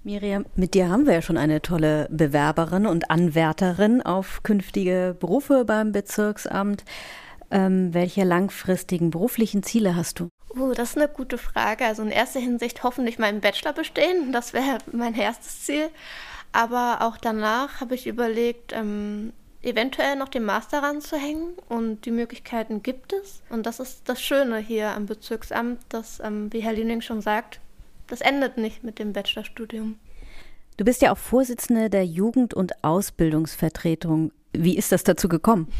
Miriam, 0.07 0.47
mit 0.55 0.75
dir 0.75 0.89
haben 0.89 1.05
wir 1.05 1.15
ja 1.15 1.21
schon 1.21 1.37
eine 1.37 1.61
tolle 1.61 2.07
Bewerberin 2.13 2.87
und 2.87 3.11
Anwärterin 3.11 4.03
auf 4.03 4.45
künftige 4.45 5.17
Berufe 5.19 5.65
beim 5.65 5.91
Bezirksamt. 5.91 6.85
Ähm, 7.51 7.93
welche 7.93 8.23
langfristigen 8.23 9.11
beruflichen 9.11 9.65
Ziele 9.65 9.97
hast 9.97 10.21
du? 10.21 10.29
Uh, 10.57 10.75
das 10.75 10.91
ist 10.91 10.97
eine 10.97 11.09
gute 11.09 11.39
Frage. 11.39 11.85
Also 11.85 12.03
in 12.03 12.11
erster 12.11 12.39
Hinsicht 12.39 12.85
hoffentlich 12.85 13.19
meinen 13.19 13.41
Bachelor 13.41 13.73
bestehen. 13.73 14.31
Das 14.31 14.53
wäre 14.53 14.79
mein 14.93 15.15
erstes 15.15 15.65
Ziel. 15.65 15.89
Aber 16.53 16.99
auch 17.01 17.17
danach 17.17 17.81
habe 17.81 17.97
ich 17.97 18.07
überlegt, 18.07 18.73
ähm, 18.73 19.33
eventuell 19.63 20.15
noch 20.15 20.29
den 20.29 20.45
Master 20.45 20.85
ranzuhängen 20.85 21.55
und 21.69 22.07
die 22.07 22.13
Möglichkeiten 22.13 22.85
gibt 22.85 23.13
es. 23.13 23.43
Und 23.51 23.67
das 23.67 23.81
ist 23.81 24.09
das 24.09 24.23
Schöne 24.23 24.59
hier 24.59 24.91
am 24.91 25.07
Bezirksamt, 25.07 25.81
dass, 25.89 26.21
ähm, 26.21 26.53
wie 26.53 26.61
Herr 26.61 26.75
Liening 26.75 27.01
schon 27.01 27.23
sagt, 27.23 27.61
das 28.07 28.21
endet 28.21 28.57
nicht 28.57 28.85
mit 28.85 28.99
dem 28.99 29.13
Bachelorstudium. 29.13 29.99
Du 30.77 30.85
bist 30.85 31.03
ja 31.03 31.13
auch 31.13 31.19
Vorsitzende 31.19 31.89
der 31.89 32.05
Jugend- 32.05 32.55
und 32.55 32.85
Ausbildungsvertretung. 32.85 34.33
Wie 34.53 34.77
ist 34.77 34.93
das 34.93 35.05
dazu 35.05 35.29
gekommen? 35.29 35.73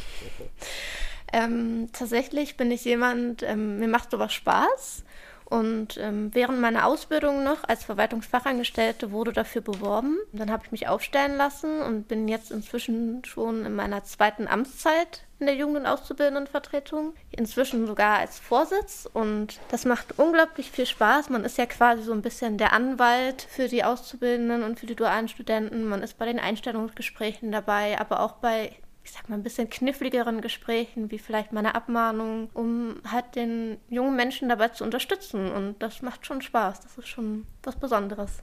Ähm, 1.33 1.89
tatsächlich 1.93 2.57
bin 2.57 2.71
ich 2.71 2.85
jemand, 2.85 3.43
ähm, 3.43 3.79
mir 3.79 3.89
macht 3.89 4.11
sowas 4.11 4.33
Spaß 4.33 5.05
und 5.49 5.97
ähm, 5.99 6.31
während 6.33 6.61
meiner 6.61 6.87
Ausbildung 6.87 7.45
noch 7.45 7.63
als 7.69 7.85
Verwaltungsfachangestellte 7.85 9.13
wurde 9.13 9.33
dafür 9.33 9.63
beworben. 9.63 10.19
Dann 10.33 10.51
habe 10.51 10.65
ich 10.65 10.73
mich 10.73 10.89
aufstellen 10.89 11.37
lassen 11.37 11.83
und 11.83 12.09
bin 12.09 12.27
jetzt 12.27 12.51
inzwischen 12.51 13.25
schon 13.25 13.65
in 13.65 13.75
meiner 13.77 14.03
zweiten 14.03 14.49
Amtszeit 14.49 15.23
in 15.39 15.47
der 15.47 15.55
Jugend- 15.55 15.79
und 15.79 15.87
Auszubildendenvertretung. 15.87 17.15
Inzwischen 17.31 17.87
sogar 17.87 18.19
als 18.19 18.41
Vorsitz 18.41 19.09
und 19.13 19.61
das 19.71 19.85
macht 19.85 20.19
unglaublich 20.19 20.73
viel 20.73 20.87
Spaß. 20.87 21.31
Man 21.31 21.45
ist 21.45 21.59
ja 21.59 21.67
quasi 21.67 22.03
so 22.03 22.13
ein 22.13 22.23
bisschen 22.23 22.59
der 22.59 22.73
Anwalt 22.73 23.47
für 23.49 23.69
die 23.69 23.85
Auszubildenden 23.85 24.65
und 24.65 24.81
für 24.81 24.87
die 24.87 24.97
dualen 24.97 25.29
Studenten. 25.29 25.85
Man 25.85 26.03
ist 26.03 26.19
bei 26.19 26.27
den 26.27 26.41
Einstellungsgesprächen 26.41 27.53
dabei, 27.53 28.01
aber 28.01 28.21
auch 28.21 28.33
bei 28.33 28.73
ich 29.07 29.13
sag 29.13 29.29
mal, 29.29 29.37
ein 29.37 29.45
bisschen 29.45 29.71
kniffligeren 29.71 30.41
Gesprächen, 30.41 31.13
wie 31.13 31.21
vielleicht 31.21 31.53
meine 31.53 31.77
Abmahnung, 31.77 32.51
um 32.55 32.97
halt 33.09 33.37
den 33.37 33.79
jungen 33.89 34.17
Menschen 34.17 34.49
dabei 34.49 34.69
zu 34.69 34.83
unterstützen. 34.83 35.53
Und 35.53 35.81
das 35.81 36.03
macht 36.03 36.27
schon 36.27 36.43
Spaß. 36.43 36.81
Das 36.81 36.99
ist 36.99 37.07
schon 37.07 37.47
was 37.63 37.77
Besonderes. 37.77 38.43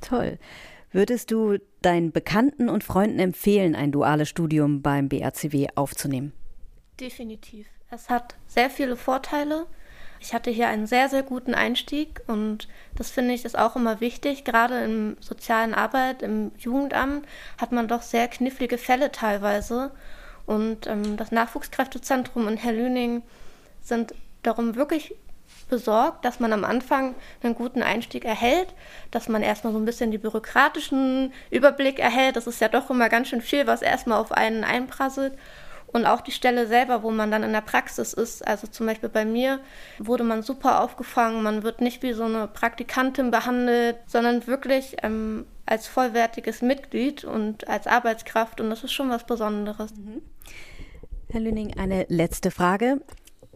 Toll. 0.00 0.38
Würdest 0.90 1.30
du 1.30 1.58
deinen 1.80 2.10
Bekannten 2.10 2.68
und 2.68 2.82
Freunden 2.82 3.20
empfehlen, 3.20 3.76
ein 3.76 3.92
duales 3.92 4.28
Studium 4.28 4.82
beim 4.82 5.08
BRCW 5.08 5.68
aufzunehmen? 5.76 6.32
Definitiv. 6.98 7.68
Es 7.88 8.10
hat 8.10 8.34
sehr 8.48 8.68
viele 8.68 8.96
Vorteile. 8.96 9.68
Ich 10.20 10.34
hatte 10.34 10.50
hier 10.50 10.68
einen 10.68 10.86
sehr, 10.86 11.08
sehr 11.08 11.22
guten 11.22 11.54
Einstieg 11.54 12.20
und 12.26 12.68
das 12.94 13.10
finde 13.10 13.32
ich 13.32 13.46
ist 13.46 13.58
auch 13.58 13.74
immer 13.74 14.00
wichtig. 14.00 14.44
Gerade 14.44 14.84
in 14.84 15.16
sozialen 15.20 15.72
Arbeit, 15.72 16.20
im 16.22 16.52
Jugendamt 16.58 17.26
hat 17.58 17.72
man 17.72 17.88
doch 17.88 18.02
sehr 18.02 18.28
knifflige 18.28 18.76
Fälle 18.76 19.10
teilweise. 19.10 19.92
Und 20.44 20.86
ähm, 20.86 21.16
das 21.16 21.32
Nachwuchskräftezentrum 21.32 22.46
und 22.46 22.58
Herr 22.58 22.72
Lüning 22.72 23.22
sind 23.80 24.14
darum 24.42 24.74
wirklich 24.74 25.14
besorgt, 25.70 26.24
dass 26.24 26.38
man 26.38 26.52
am 26.52 26.64
Anfang 26.64 27.14
einen 27.42 27.54
guten 27.54 27.82
Einstieg 27.82 28.24
erhält, 28.24 28.74
dass 29.10 29.28
man 29.28 29.42
erstmal 29.42 29.72
so 29.72 29.78
ein 29.78 29.84
bisschen 29.84 30.10
die 30.10 30.18
bürokratischen 30.18 31.32
Überblick 31.50 31.98
erhält. 31.98 32.36
Das 32.36 32.46
ist 32.46 32.60
ja 32.60 32.68
doch 32.68 32.90
immer 32.90 33.08
ganz 33.08 33.28
schön 33.28 33.40
viel, 33.40 33.66
was 33.66 33.80
erstmal 33.80 34.20
auf 34.20 34.32
einen 34.32 34.64
einprasselt. 34.64 35.32
Und 35.92 36.06
auch 36.06 36.20
die 36.20 36.30
Stelle 36.30 36.68
selber, 36.68 37.02
wo 37.02 37.10
man 37.10 37.30
dann 37.30 37.42
in 37.42 37.52
der 37.52 37.62
Praxis 37.62 38.12
ist, 38.12 38.46
also 38.46 38.68
zum 38.68 38.86
Beispiel 38.86 39.08
bei 39.08 39.24
mir, 39.24 39.58
wurde 39.98 40.22
man 40.22 40.42
super 40.42 40.82
aufgefangen. 40.82 41.42
Man 41.42 41.64
wird 41.64 41.80
nicht 41.80 42.02
wie 42.02 42.12
so 42.12 42.24
eine 42.24 42.46
Praktikantin 42.46 43.32
behandelt, 43.32 43.96
sondern 44.06 44.46
wirklich 44.46 44.96
ähm, 45.02 45.46
als 45.66 45.88
vollwertiges 45.88 46.62
Mitglied 46.62 47.24
und 47.24 47.66
als 47.68 47.88
Arbeitskraft. 47.88 48.60
Und 48.60 48.70
das 48.70 48.84
ist 48.84 48.92
schon 48.92 49.10
was 49.10 49.26
Besonderes. 49.26 49.92
Mhm. 49.96 50.22
Herr 51.28 51.40
Lüning, 51.40 51.76
eine 51.76 52.06
letzte 52.08 52.50
Frage. 52.50 53.00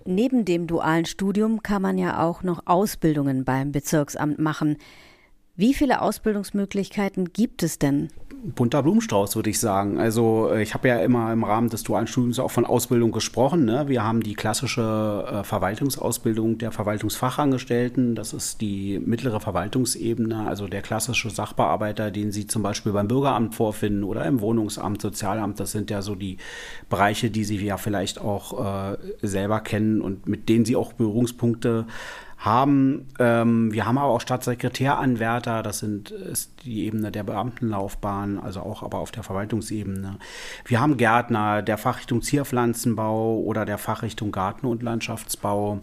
Neben 0.04 0.44
dem 0.44 0.66
dualen 0.66 1.06
Studium 1.06 1.62
kann 1.62 1.82
man 1.82 1.98
ja 1.98 2.22
auch 2.22 2.42
noch 2.42 2.66
Ausbildungen 2.66 3.44
beim 3.44 3.72
Bezirksamt 3.72 4.38
machen. 4.38 4.76
Wie 5.56 5.72
viele 5.72 6.02
Ausbildungsmöglichkeiten 6.02 7.32
gibt 7.32 7.62
es 7.62 7.78
denn? 7.78 8.10
Bunter 8.44 8.82
Blumenstrauß, 8.82 9.36
würde 9.36 9.50
ich 9.50 9.58
sagen. 9.58 9.98
Also 9.98 10.50
äh, 10.50 10.62
ich 10.62 10.74
habe 10.74 10.88
ja 10.88 10.98
immer 10.98 11.32
im 11.32 11.44
Rahmen 11.44 11.70
des 11.70 11.82
dualen 11.82 12.06
Studiums 12.06 12.38
auch 12.38 12.50
von 12.50 12.66
Ausbildung 12.66 13.10
gesprochen. 13.10 13.64
Ne? 13.64 13.88
Wir 13.88 14.04
haben 14.04 14.22
die 14.22 14.34
klassische 14.34 15.24
äh, 15.26 15.44
Verwaltungsausbildung 15.44 16.58
der 16.58 16.70
Verwaltungsfachangestellten. 16.70 18.14
Das 18.14 18.32
ist 18.32 18.60
die 18.60 18.98
mittlere 18.98 19.40
Verwaltungsebene, 19.40 20.46
also 20.46 20.68
der 20.68 20.82
klassische 20.82 21.30
Sachbearbeiter, 21.30 22.10
den 22.10 22.32
Sie 22.32 22.46
zum 22.46 22.62
Beispiel 22.62 22.92
beim 22.92 23.08
Bürgeramt 23.08 23.54
vorfinden 23.54 24.04
oder 24.04 24.24
im 24.26 24.40
Wohnungsamt, 24.40 25.00
Sozialamt. 25.00 25.58
Das 25.58 25.72
sind 25.72 25.90
ja 25.90 26.02
so 26.02 26.14
die 26.14 26.36
Bereiche, 26.90 27.30
die 27.30 27.44
Sie 27.44 27.64
ja 27.64 27.78
vielleicht 27.78 28.20
auch 28.20 28.92
äh, 28.92 28.96
selber 29.22 29.60
kennen 29.60 30.02
und 30.02 30.28
mit 30.28 30.48
denen 30.48 30.64
Sie 30.64 30.76
auch 30.76 30.92
Berührungspunkte 30.92 31.86
haben. 32.44 33.08
Ähm, 33.18 33.72
wir 33.72 33.86
haben 33.86 33.98
aber 33.98 34.12
auch 34.12 34.20
Staatssekretäranwärter, 34.20 35.62
das 35.62 35.78
sind, 35.78 36.10
ist 36.10 36.52
die 36.64 36.84
Ebene 36.84 37.10
der 37.10 37.22
Beamtenlaufbahn, 37.22 38.38
also 38.38 38.60
auch 38.60 38.82
aber 38.82 38.98
auf 38.98 39.10
der 39.10 39.22
Verwaltungsebene. 39.22 40.16
Wir 40.64 40.80
haben 40.80 40.96
Gärtner 40.96 41.62
der 41.62 41.78
Fachrichtung 41.78 42.22
Zierpflanzenbau 42.22 43.38
oder 43.38 43.64
der 43.64 43.78
Fachrichtung 43.78 44.32
Garten- 44.32 44.66
und 44.66 44.82
Landschaftsbau. 44.82 45.80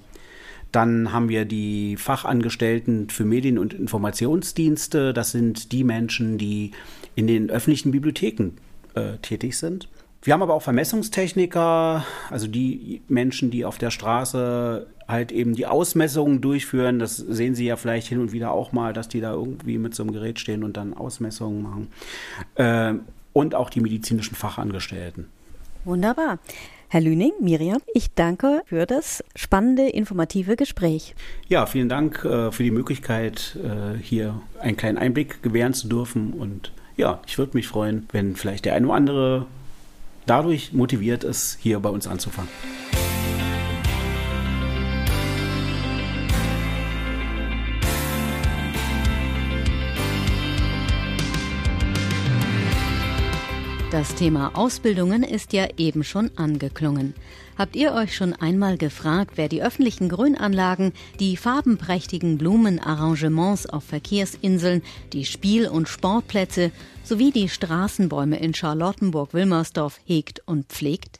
Dann 0.71 1.11
haben 1.11 1.27
wir 1.27 1.45
die 1.45 1.97
Fachangestellten 1.97 3.09
für 3.09 3.25
Medien- 3.25 3.59
und 3.59 3.73
Informationsdienste. 3.73 5.13
Das 5.13 5.31
sind 5.31 5.71
die 5.71 5.83
Menschen, 5.83 6.37
die 6.37 6.71
in 7.15 7.27
den 7.27 7.49
öffentlichen 7.49 7.91
Bibliotheken 7.91 8.51
äh, 8.95 9.17
tätig 9.21 9.57
sind. 9.57 9.89
Wir 10.23 10.33
haben 10.33 10.43
aber 10.43 10.53
auch 10.53 10.61
Vermessungstechniker, 10.61 12.05
also 12.29 12.47
die 12.47 13.01
Menschen, 13.07 13.49
die 13.49 13.65
auf 13.65 13.79
der 13.79 13.89
Straße 13.89 14.85
halt 15.11 15.31
eben 15.31 15.53
die 15.53 15.67
Ausmessungen 15.67 16.41
durchführen. 16.41 16.99
Das 16.99 17.17
sehen 17.17 17.55
Sie 17.55 17.65
ja 17.65 17.75
vielleicht 17.75 18.07
hin 18.07 18.19
und 18.19 18.31
wieder 18.31 18.51
auch 18.51 18.71
mal, 18.71 18.93
dass 18.93 19.07
die 19.07 19.21
da 19.21 19.33
irgendwie 19.33 19.77
mit 19.77 19.93
so 19.93 20.03
einem 20.03 20.13
Gerät 20.13 20.39
stehen 20.39 20.63
und 20.63 20.77
dann 20.77 20.93
Ausmessungen 20.93 21.61
machen. 21.61 21.87
Äh, 22.55 22.93
und 23.33 23.55
auch 23.55 23.69
die 23.69 23.79
medizinischen 23.79 24.35
Fachangestellten. 24.35 25.27
Wunderbar. 25.85 26.39
Herr 26.89 26.99
Lüning, 27.01 27.31
Miriam, 27.39 27.81
ich 27.93 28.13
danke 28.13 28.63
für 28.65 28.85
das 28.85 29.23
spannende, 29.35 29.87
informative 29.87 30.57
Gespräch. 30.57 31.15
Ja, 31.47 31.65
vielen 31.65 31.87
Dank 31.87 32.25
äh, 32.25 32.51
für 32.51 32.63
die 32.63 32.71
Möglichkeit, 32.71 33.57
äh, 33.63 33.97
hier 33.97 34.41
einen 34.59 34.75
kleinen 34.75 34.97
Einblick 34.97 35.41
gewähren 35.41 35.73
zu 35.73 35.87
dürfen. 35.87 36.33
Und 36.33 36.73
ja, 36.97 37.21
ich 37.25 37.37
würde 37.37 37.55
mich 37.55 37.69
freuen, 37.69 38.07
wenn 38.11 38.35
vielleicht 38.35 38.65
der 38.65 38.75
eine 38.75 38.87
oder 38.87 38.95
andere 38.95 39.45
dadurch 40.25 40.73
motiviert 40.73 41.23
ist, 41.23 41.57
hier 41.61 41.79
bei 41.79 41.89
uns 41.89 42.07
anzufangen. 42.07 42.49
Das 53.91 54.15
Thema 54.15 54.55
Ausbildungen 54.55 55.21
ist 55.21 55.51
ja 55.51 55.67
eben 55.75 56.05
schon 56.05 56.31
angeklungen. 56.37 57.13
Habt 57.57 57.75
ihr 57.75 57.93
euch 57.93 58.15
schon 58.15 58.31
einmal 58.31 58.77
gefragt, 58.77 59.33
wer 59.35 59.49
die 59.49 59.61
öffentlichen 59.61 60.07
Grünanlagen, 60.07 60.93
die 61.19 61.35
farbenprächtigen 61.35 62.37
Blumenarrangements 62.37 63.65
auf 63.65 63.83
Verkehrsinseln, 63.83 64.81
die 65.11 65.25
Spiel- 65.25 65.67
und 65.67 65.89
Sportplätze 65.89 66.71
sowie 67.03 67.31
die 67.31 67.49
Straßenbäume 67.49 68.39
in 68.39 68.53
Charlottenburg-Wilmersdorf 68.53 69.99
hegt 70.05 70.41
und 70.45 70.67
pflegt? 70.67 71.19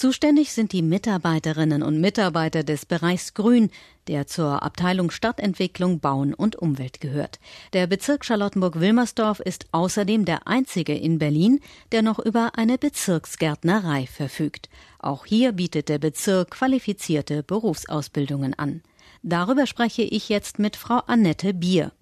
Zuständig 0.00 0.54
sind 0.54 0.72
die 0.72 0.80
Mitarbeiterinnen 0.80 1.82
und 1.82 2.00
Mitarbeiter 2.00 2.64
des 2.64 2.86
Bereichs 2.86 3.34
Grün, 3.34 3.68
der 4.08 4.26
zur 4.26 4.62
Abteilung 4.62 5.10
Stadtentwicklung, 5.10 6.00
Bauen 6.00 6.32
und 6.32 6.56
Umwelt 6.56 7.02
gehört. 7.02 7.38
Der 7.74 7.86
Bezirk 7.86 8.24
Charlottenburg-Wilmersdorf 8.24 9.40
ist 9.40 9.66
außerdem 9.72 10.24
der 10.24 10.46
einzige 10.46 10.94
in 10.94 11.18
Berlin, 11.18 11.60
der 11.92 12.00
noch 12.00 12.18
über 12.18 12.52
eine 12.56 12.78
Bezirksgärtnerei 12.78 14.06
verfügt. 14.06 14.70
Auch 15.00 15.26
hier 15.26 15.52
bietet 15.52 15.90
der 15.90 15.98
Bezirk 15.98 16.52
qualifizierte 16.52 17.42
Berufsausbildungen 17.42 18.58
an. 18.58 18.80
Darüber 19.22 19.66
spreche 19.66 20.00
ich 20.00 20.30
jetzt 20.30 20.58
mit 20.58 20.76
Frau 20.76 21.00
Annette 21.08 21.52
Bier. 21.52 21.92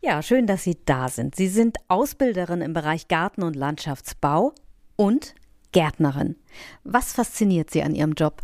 Ja, 0.00 0.22
schön, 0.22 0.46
dass 0.46 0.64
Sie 0.64 0.78
da 0.86 1.10
sind. 1.10 1.36
Sie 1.36 1.48
sind 1.48 1.76
Ausbilderin 1.88 2.62
im 2.62 2.72
Bereich 2.72 3.08
Garten- 3.08 3.42
und 3.42 3.56
Landschaftsbau 3.56 4.54
und 4.96 5.34
Gärtnerin. 5.72 6.36
Was 6.84 7.12
fasziniert 7.12 7.70
Sie 7.70 7.82
an 7.82 7.94
Ihrem 7.94 8.12
Job? 8.12 8.42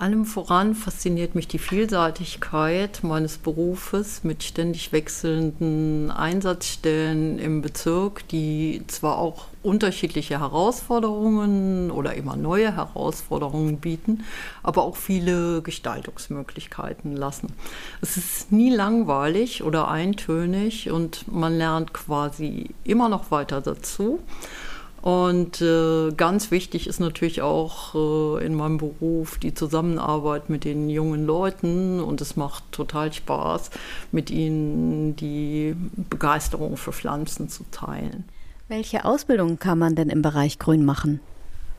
Allem 0.00 0.26
voran 0.26 0.76
fasziniert 0.76 1.34
mich 1.34 1.48
die 1.48 1.58
Vielseitigkeit 1.58 3.00
meines 3.02 3.36
Berufes 3.36 4.22
mit 4.22 4.44
ständig 4.44 4.92
wechselnden 4.92 6.12
Einsatzstellen 6.12 7.40
im 7.40 7.62
Bezirk, 7.62 8.28
die 8.28 8.84
zwar 8.86 9.18
auch 9.18 9.46
unterschiedliche 9.64 10.38
Herausforderungen 10.38 11.90
oder 11.90 12.14
immer 12.14 12.36
neue 12.36 12.76
Herausforderungen 12.76 13.78
bieten, 13.78 14.22
aber 14.62 14.84
auch 14.84 14.96
viele 14.96 15.62
Gestaltungsmöglichkeiten 15.62 17.16
lassen. 17.16 17.52
Es 18.00 18.16
ist 18.16 18.52
nie 18.52 18.70
langweilig 18.72 19.64
oder 19.64 19.88
eintönig 19.88 20.92
und 20.92 21.26
man 21.26 21.58
lernt 21.58 21.92
quasi 21.92 22.70
immer 22.84 23.08
noch 23.08 23.32
weiter 23.32 23.60
dazu. 23.60 24.20
Und 25.00 25.60
äh, 25.60 26.10
ganz 26.12 26.50
wichtig 26.50 26.86
ist 26.86 26.98
natürlich 26.98 27.40
auch 27.40 27.94
äh, 27.94 28.44
in 28.44 28.54
meinem 28.54 28.78
Beruf 28.78 29.38
die 29.38 29.54
Zusammenarbeit 29.54 30.50
mit 30.50 30.64
den 30.64 30.90
jungen 30.90 31.24
Leuten 31.24 32.00
und 32.00 32.20
es 32.20 32.36
macht 32.36 32.64
total 32.72 33.12
Spaß, 33.12 33.70
mit 34.10 34.30
ihnen 34.30 35.14
die 35.16 35.76
Begeisterung 36.10 36.76
für 36.76 36.92
Pflanzen 36.92 37.48
zu 37.48 37.64
teilen. 37.70 38.24
Welche 38.66 39.04
Ausbildung 39.04 39.58
kann 39.58 39.78
man 39.78 39.94
denn 39.94 40.10
im 40.10 40.20
Bereich 40.20 40.58
Grün 40.58 40.84
machen? 40.84 41.20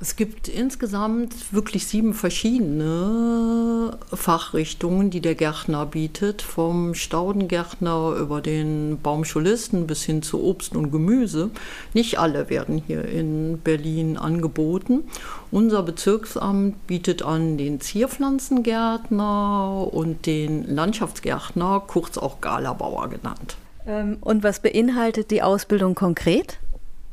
Es 0.02 0.16
gibt 0.16 0.48
insgesamt 0.48 1.52
wirklich 1.52 1.86
sieben 1.86 2.14
verschiedene 2.14 3.98
Fachrichtungen, 4.14 5.10
die 5.10 5.20
der 5.20 5.36
Gärtner 5.36 5.86
bietet, 5.86 6.42
vom 6.42 6.96
Staudengärtner 6.96 8.16
über 8.18 8.40
den 8.40 9.02
Baumschulisten 9.02 9.88
bis 9.88 10.04
hin 10.04 10.22
zu 10.22 10.42
Obst 10.42 10.78
und 10.78 10.92
Gemüse. 10.92 11.52
Nicht 11.94 12.18
alle 12.18 12.50
werden 12.50 12.82
hier 12.88 13.04
in 13.04 13.60
Berlin 13.60 14.16
angeboten. 14.16 15.04
Unser 15.52 15.84
Bezirksamt 15.84 16.88
bietet 16.88 17.22
an 17.22 17.58
den 17.58 17.82
Zierpflanzengärtner 17.82 19.86
und 19.92 20.26
den 20.26 20.64
Landschaftsgärtner, 20.74 21.84
kurz 21.86 22.18
auch 22.18 22.40
Galabauer 22.40 23.10
genannt. 23.10 23.58
Ähm, 23.86 24.16
und 24.22 24.44
was 24.44 24.62
beinhaltet 24.62 25.30
die 25.30 25.42
Ausbildung 25.42 25.94
konkret? 25.94 26.58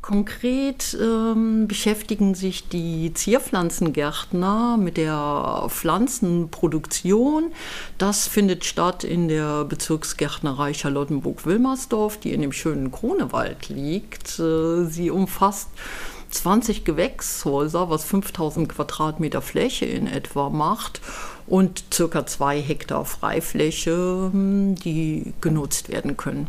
Konkret 0.06 0.96
ähm, 1.02 1.66
beschäftigen 1.66 2.36
sich 2.36 2.68
die 2.68 3.12
Zierpflanzengärtner 3.12 4.76
mit 4.76 4.98
der 4.98 5.66
Pflanzenproduktion. 5.68 7.50
Das 7.98 8.28
findet 8.28 8.64
statt 8.64 9.02
in 9.02 9.26
der 9.26 9.64
Bezirksgärtnerei 9.64 10.74
Charlottenburg-Wilmersdorf, 10.74 12.18
die 12.18 12.32
in 12.32 12.42
dem 12.42 12.52
schönen 12.52 12.92
Kronewald 12.92 13.68
liegt. 13.68 14.38
Äh, 14.38 14.84
sie 14.84 15.10
umfasst 15.10 15.70
20 16.30 16.84
Gewächshäuser, 16.84 17.90
was 17.90 18.04
5000 18.04 18.68
Quadratmeter 18.68 19.42
Fläche 19.42 19.86
in 19.86 20.06
etwa 20.06 20.50
macht 20.50 21.00
und 21.48 21.82
circa 21.92 22.26
zwei 22.26 22.60
Hektar 22.60 23.04
Freifläche, 23.04 24.30
hm, 24.32 24.76
die 24.76 25.32
genutzt 25.40 25.88
werden 25.88 26.16
können. 26.16 26.46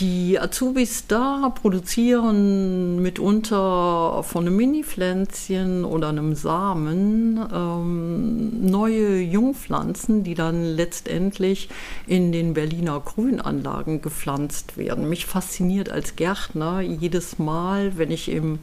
Die 0.00 0.38
Azubis 0.40 1.06
da 1.06 1.52
produzieren 1.54 3.02
mitunter 3.02 4.22
von 4.22 4.46
einem 4.46 4.56
Mini-Pflänzchen 4.56 5.84
oder 5.84 6.08
einem 6.08 6.34
Samen 6.34 7.38
ähm, 7.52 8.70
neue 8.70 9.20
Jungpflanzen, 9.20 10.24
die 10.24 10.34
dann 10.34 10.64
letztendlich 10.64 11.68
in 12.06 12.32
den 12.32 12.54
Berliner 12.54 13.00
Grünanlagen 13.00 14.00
gepflanzt 14.00 14.76
werden. 14.78 15.08
Mich 15.08 15.26
fasziniert 15.26 15.90
als 15.90 16.16
Gärtner 16.16 16.80
jedes 16.80 17.38
Mal, 17.38 17.98
wenn 17.98 18.10
ich 18.10 18.30
im 18.30 18.60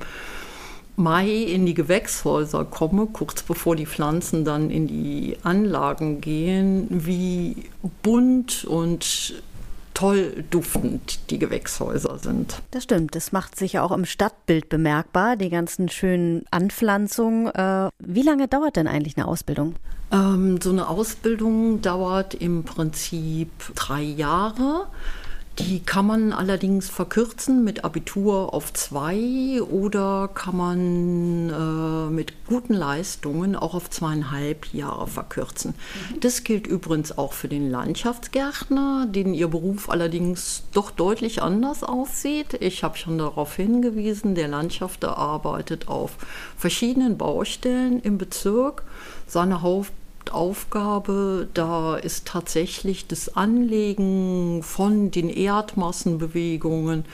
Mai 0.96 1.30
in 1.30 1.65
die 1.65 1.76
Gewächshäuser 1.76 2.65
komme, 2.65 3.08
kurz 3.13 3.44
bevor 3.44 3.78
die 3.78 3.86
Pflanzen 3.86 4.44
dann 4.44 4.70
in 4.70 4.88
die 4.88 5.38
Anlagen 5.44 6.20
gehen, 6.20 6.88
wie 6.89 7.56
bunt 8.04 8.65
und 8.65 9.42
toll 9.99 10.45
duftend 10.49 11.29
die 11.29 11.39
Gewächshäuser 11.39 12.19
sind. 12.19 12.62
Das 12.71 12.83
stimmt. 12.83 13.15
Das 13.15 13.33
macht 13.33 13.57
sich 13.57 13.73
ja 13.73 13.83
auch 13.83 13.91
im 13.91 14.05
Stadtbild 14.05 14.69
bemerkbar, 14.69 15.35
die 15.35 15.49
ganzen 15.49 15.89
schönen 15.89 16.45
Anpflanzungen. 16.51 17.47
Äh, 17.47 17.89
wie 17.99 18.21
lange 18.21 18.47
dauert 18.47 18.77
denn 18.77 18.88
eigentlich 18.88 19.17
eine 19.17 19.27
Ausbildung? 19.27 19.75
Ähm, 20.13 20.62
so 20.62 20.69
eine 20.69 20.88
Ausbildung 20.88 21.81
dauert 21.81 22.33
im 22.33 22.63
Prinzip 22.63 23.51
drei 23.75 24.01
Jahre. 24.01 24.88
Die 25.60 25.82
kann 25.82 26.08
man 26.08 26.32
allerdings 26.32 26.89
verkürzen 26.89 27.63
mit 27.65 27.84
Abitur 27.84 28.54
auf 28.54 28.72
zwei 28.74 29.62
oder 29.62 30.30
kann 30.34 30.56
man 30.56 31.50
äh, 31.50 32.10
mit 32.10 32.45
guten 32.48 32.74
Leistungen 32.74 33.56
auch 33.58 33.74
auf 33.74 33.89
zweieinhalb 33.89 34.74
Jahre 34.74 35.08
verkürzen. 35.08 35.74
Mhm. 36.12 36.19
Das 36.22 36.43
gilt 36.45 36.65
übrigens 36.65 37.17
auch 37.17 37.34
für 37.34 37.50
den 37.50 37.69
Landschaftsgärtner, 37.69 39.06
den 39.08 39.34
ihr 39.34 39.50
Beruf 39.50 39.89
allerdings 39.89 40.63
doch 40.74 40.91
deutlich 40.91 41.41
anders 41.41 41.84
aussieht. 41.84 42.56
Ich 42.62 42.84
habe 42.84 42.98
schon 42.98 43.17
darauf 43.17 43.56
hingewiesen, 43.56 44.36
der 44.36 44.48
Landschafter 44.48 45.17
arbeitet 45.17 45.89
auf 45.89 46.17
verschiedenen 46.58 47.17
Baustellen 47.17 48.00
im 48.02 48.17
Bezirk. 48.17 48.84
Seine 49.28 49.62
Haupt 49.62 49.91
Hauptaufgabe 50.30 51.48
da 51.54 51.96
ist 51.96 52.28
tatsächlich 52.28 53.08
das 53.08 53.36
Anlegen 53.36 54.62
von 54.63 55.12
den 55.12 55.30
Erdmassenbewegungen 55.30 57.06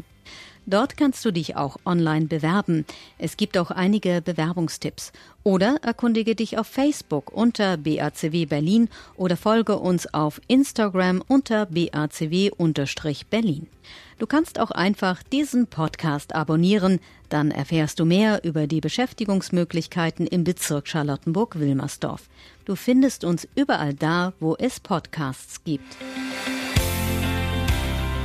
Dort 0.70 0.98
kannst 0.98 1.26
du 1.26 1.32
dich 1.32 1.56
auch 1.56 1.78
online 1.84 2.28
bewerben. 2.28 2.86
Es 3.18 3.38
gibt 3.38 3.58
auch 3.58 3.72
einige 3.72 4.22
Bewerbungstipps. 4.22 5.12
Oder 5.44 5.78
erkundige 5.82 6.36
dich 6.36 6.60
auf 6.60 6.68
Facebook 6.68 7.32
unter 7.32 7.78
BACW 7.78 8.46
Berlin 8.46 8.88
oder 9.16 9.36
folge 9.36 9.80
uns 9.80 10.14
auf 10.14 10.40
Instagram 10.48 11.24
unter 11.28 11.66
BACW-Berlin. 11.66 13.66
Du 14.20 14.28
kannst 14.28 14.60
auch 14.60 14.70
einfach 14.70 15.24
diesen 15.24 15.68
Podcast 15.68 16.36
abonnieren, 16.36 17.00
dann 17.30 17.52
erfährst 17.52 18.00
du 18.00 18.06
mehr 18.06 18.44
über 18.44 18.68
die 18.68 18.82
Beschäftigungsmöglichkeiten 18.82 20.28
im 20.28 20.44
Bezirk 20.44 20.88
Charlottenburg-Wilmersdorf. 20.88 22.30
Du 22.66 22.76
findest 22.76 23.24
uns 23.24 23.48
überall 23.56 23.94
da, 23.94 24.34
wo 24.40 24.56
es 24.60 24.80
Podcasts 24.80 25.64
gibt. 25.64 25.98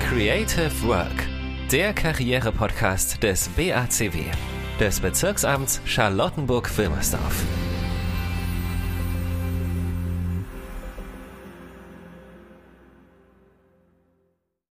Creative 0.01 0.71
Work, 0.83 1.29
der 1.75 1.93
Karriere-Podcast 1.93 3.21
des 3.21 3.49
BACW, 3.49 4.31
des 4.79 5.01
Bezirksamts 5.01 5.81
Charlottenburg-Wilmersdorf. 5.85 7.74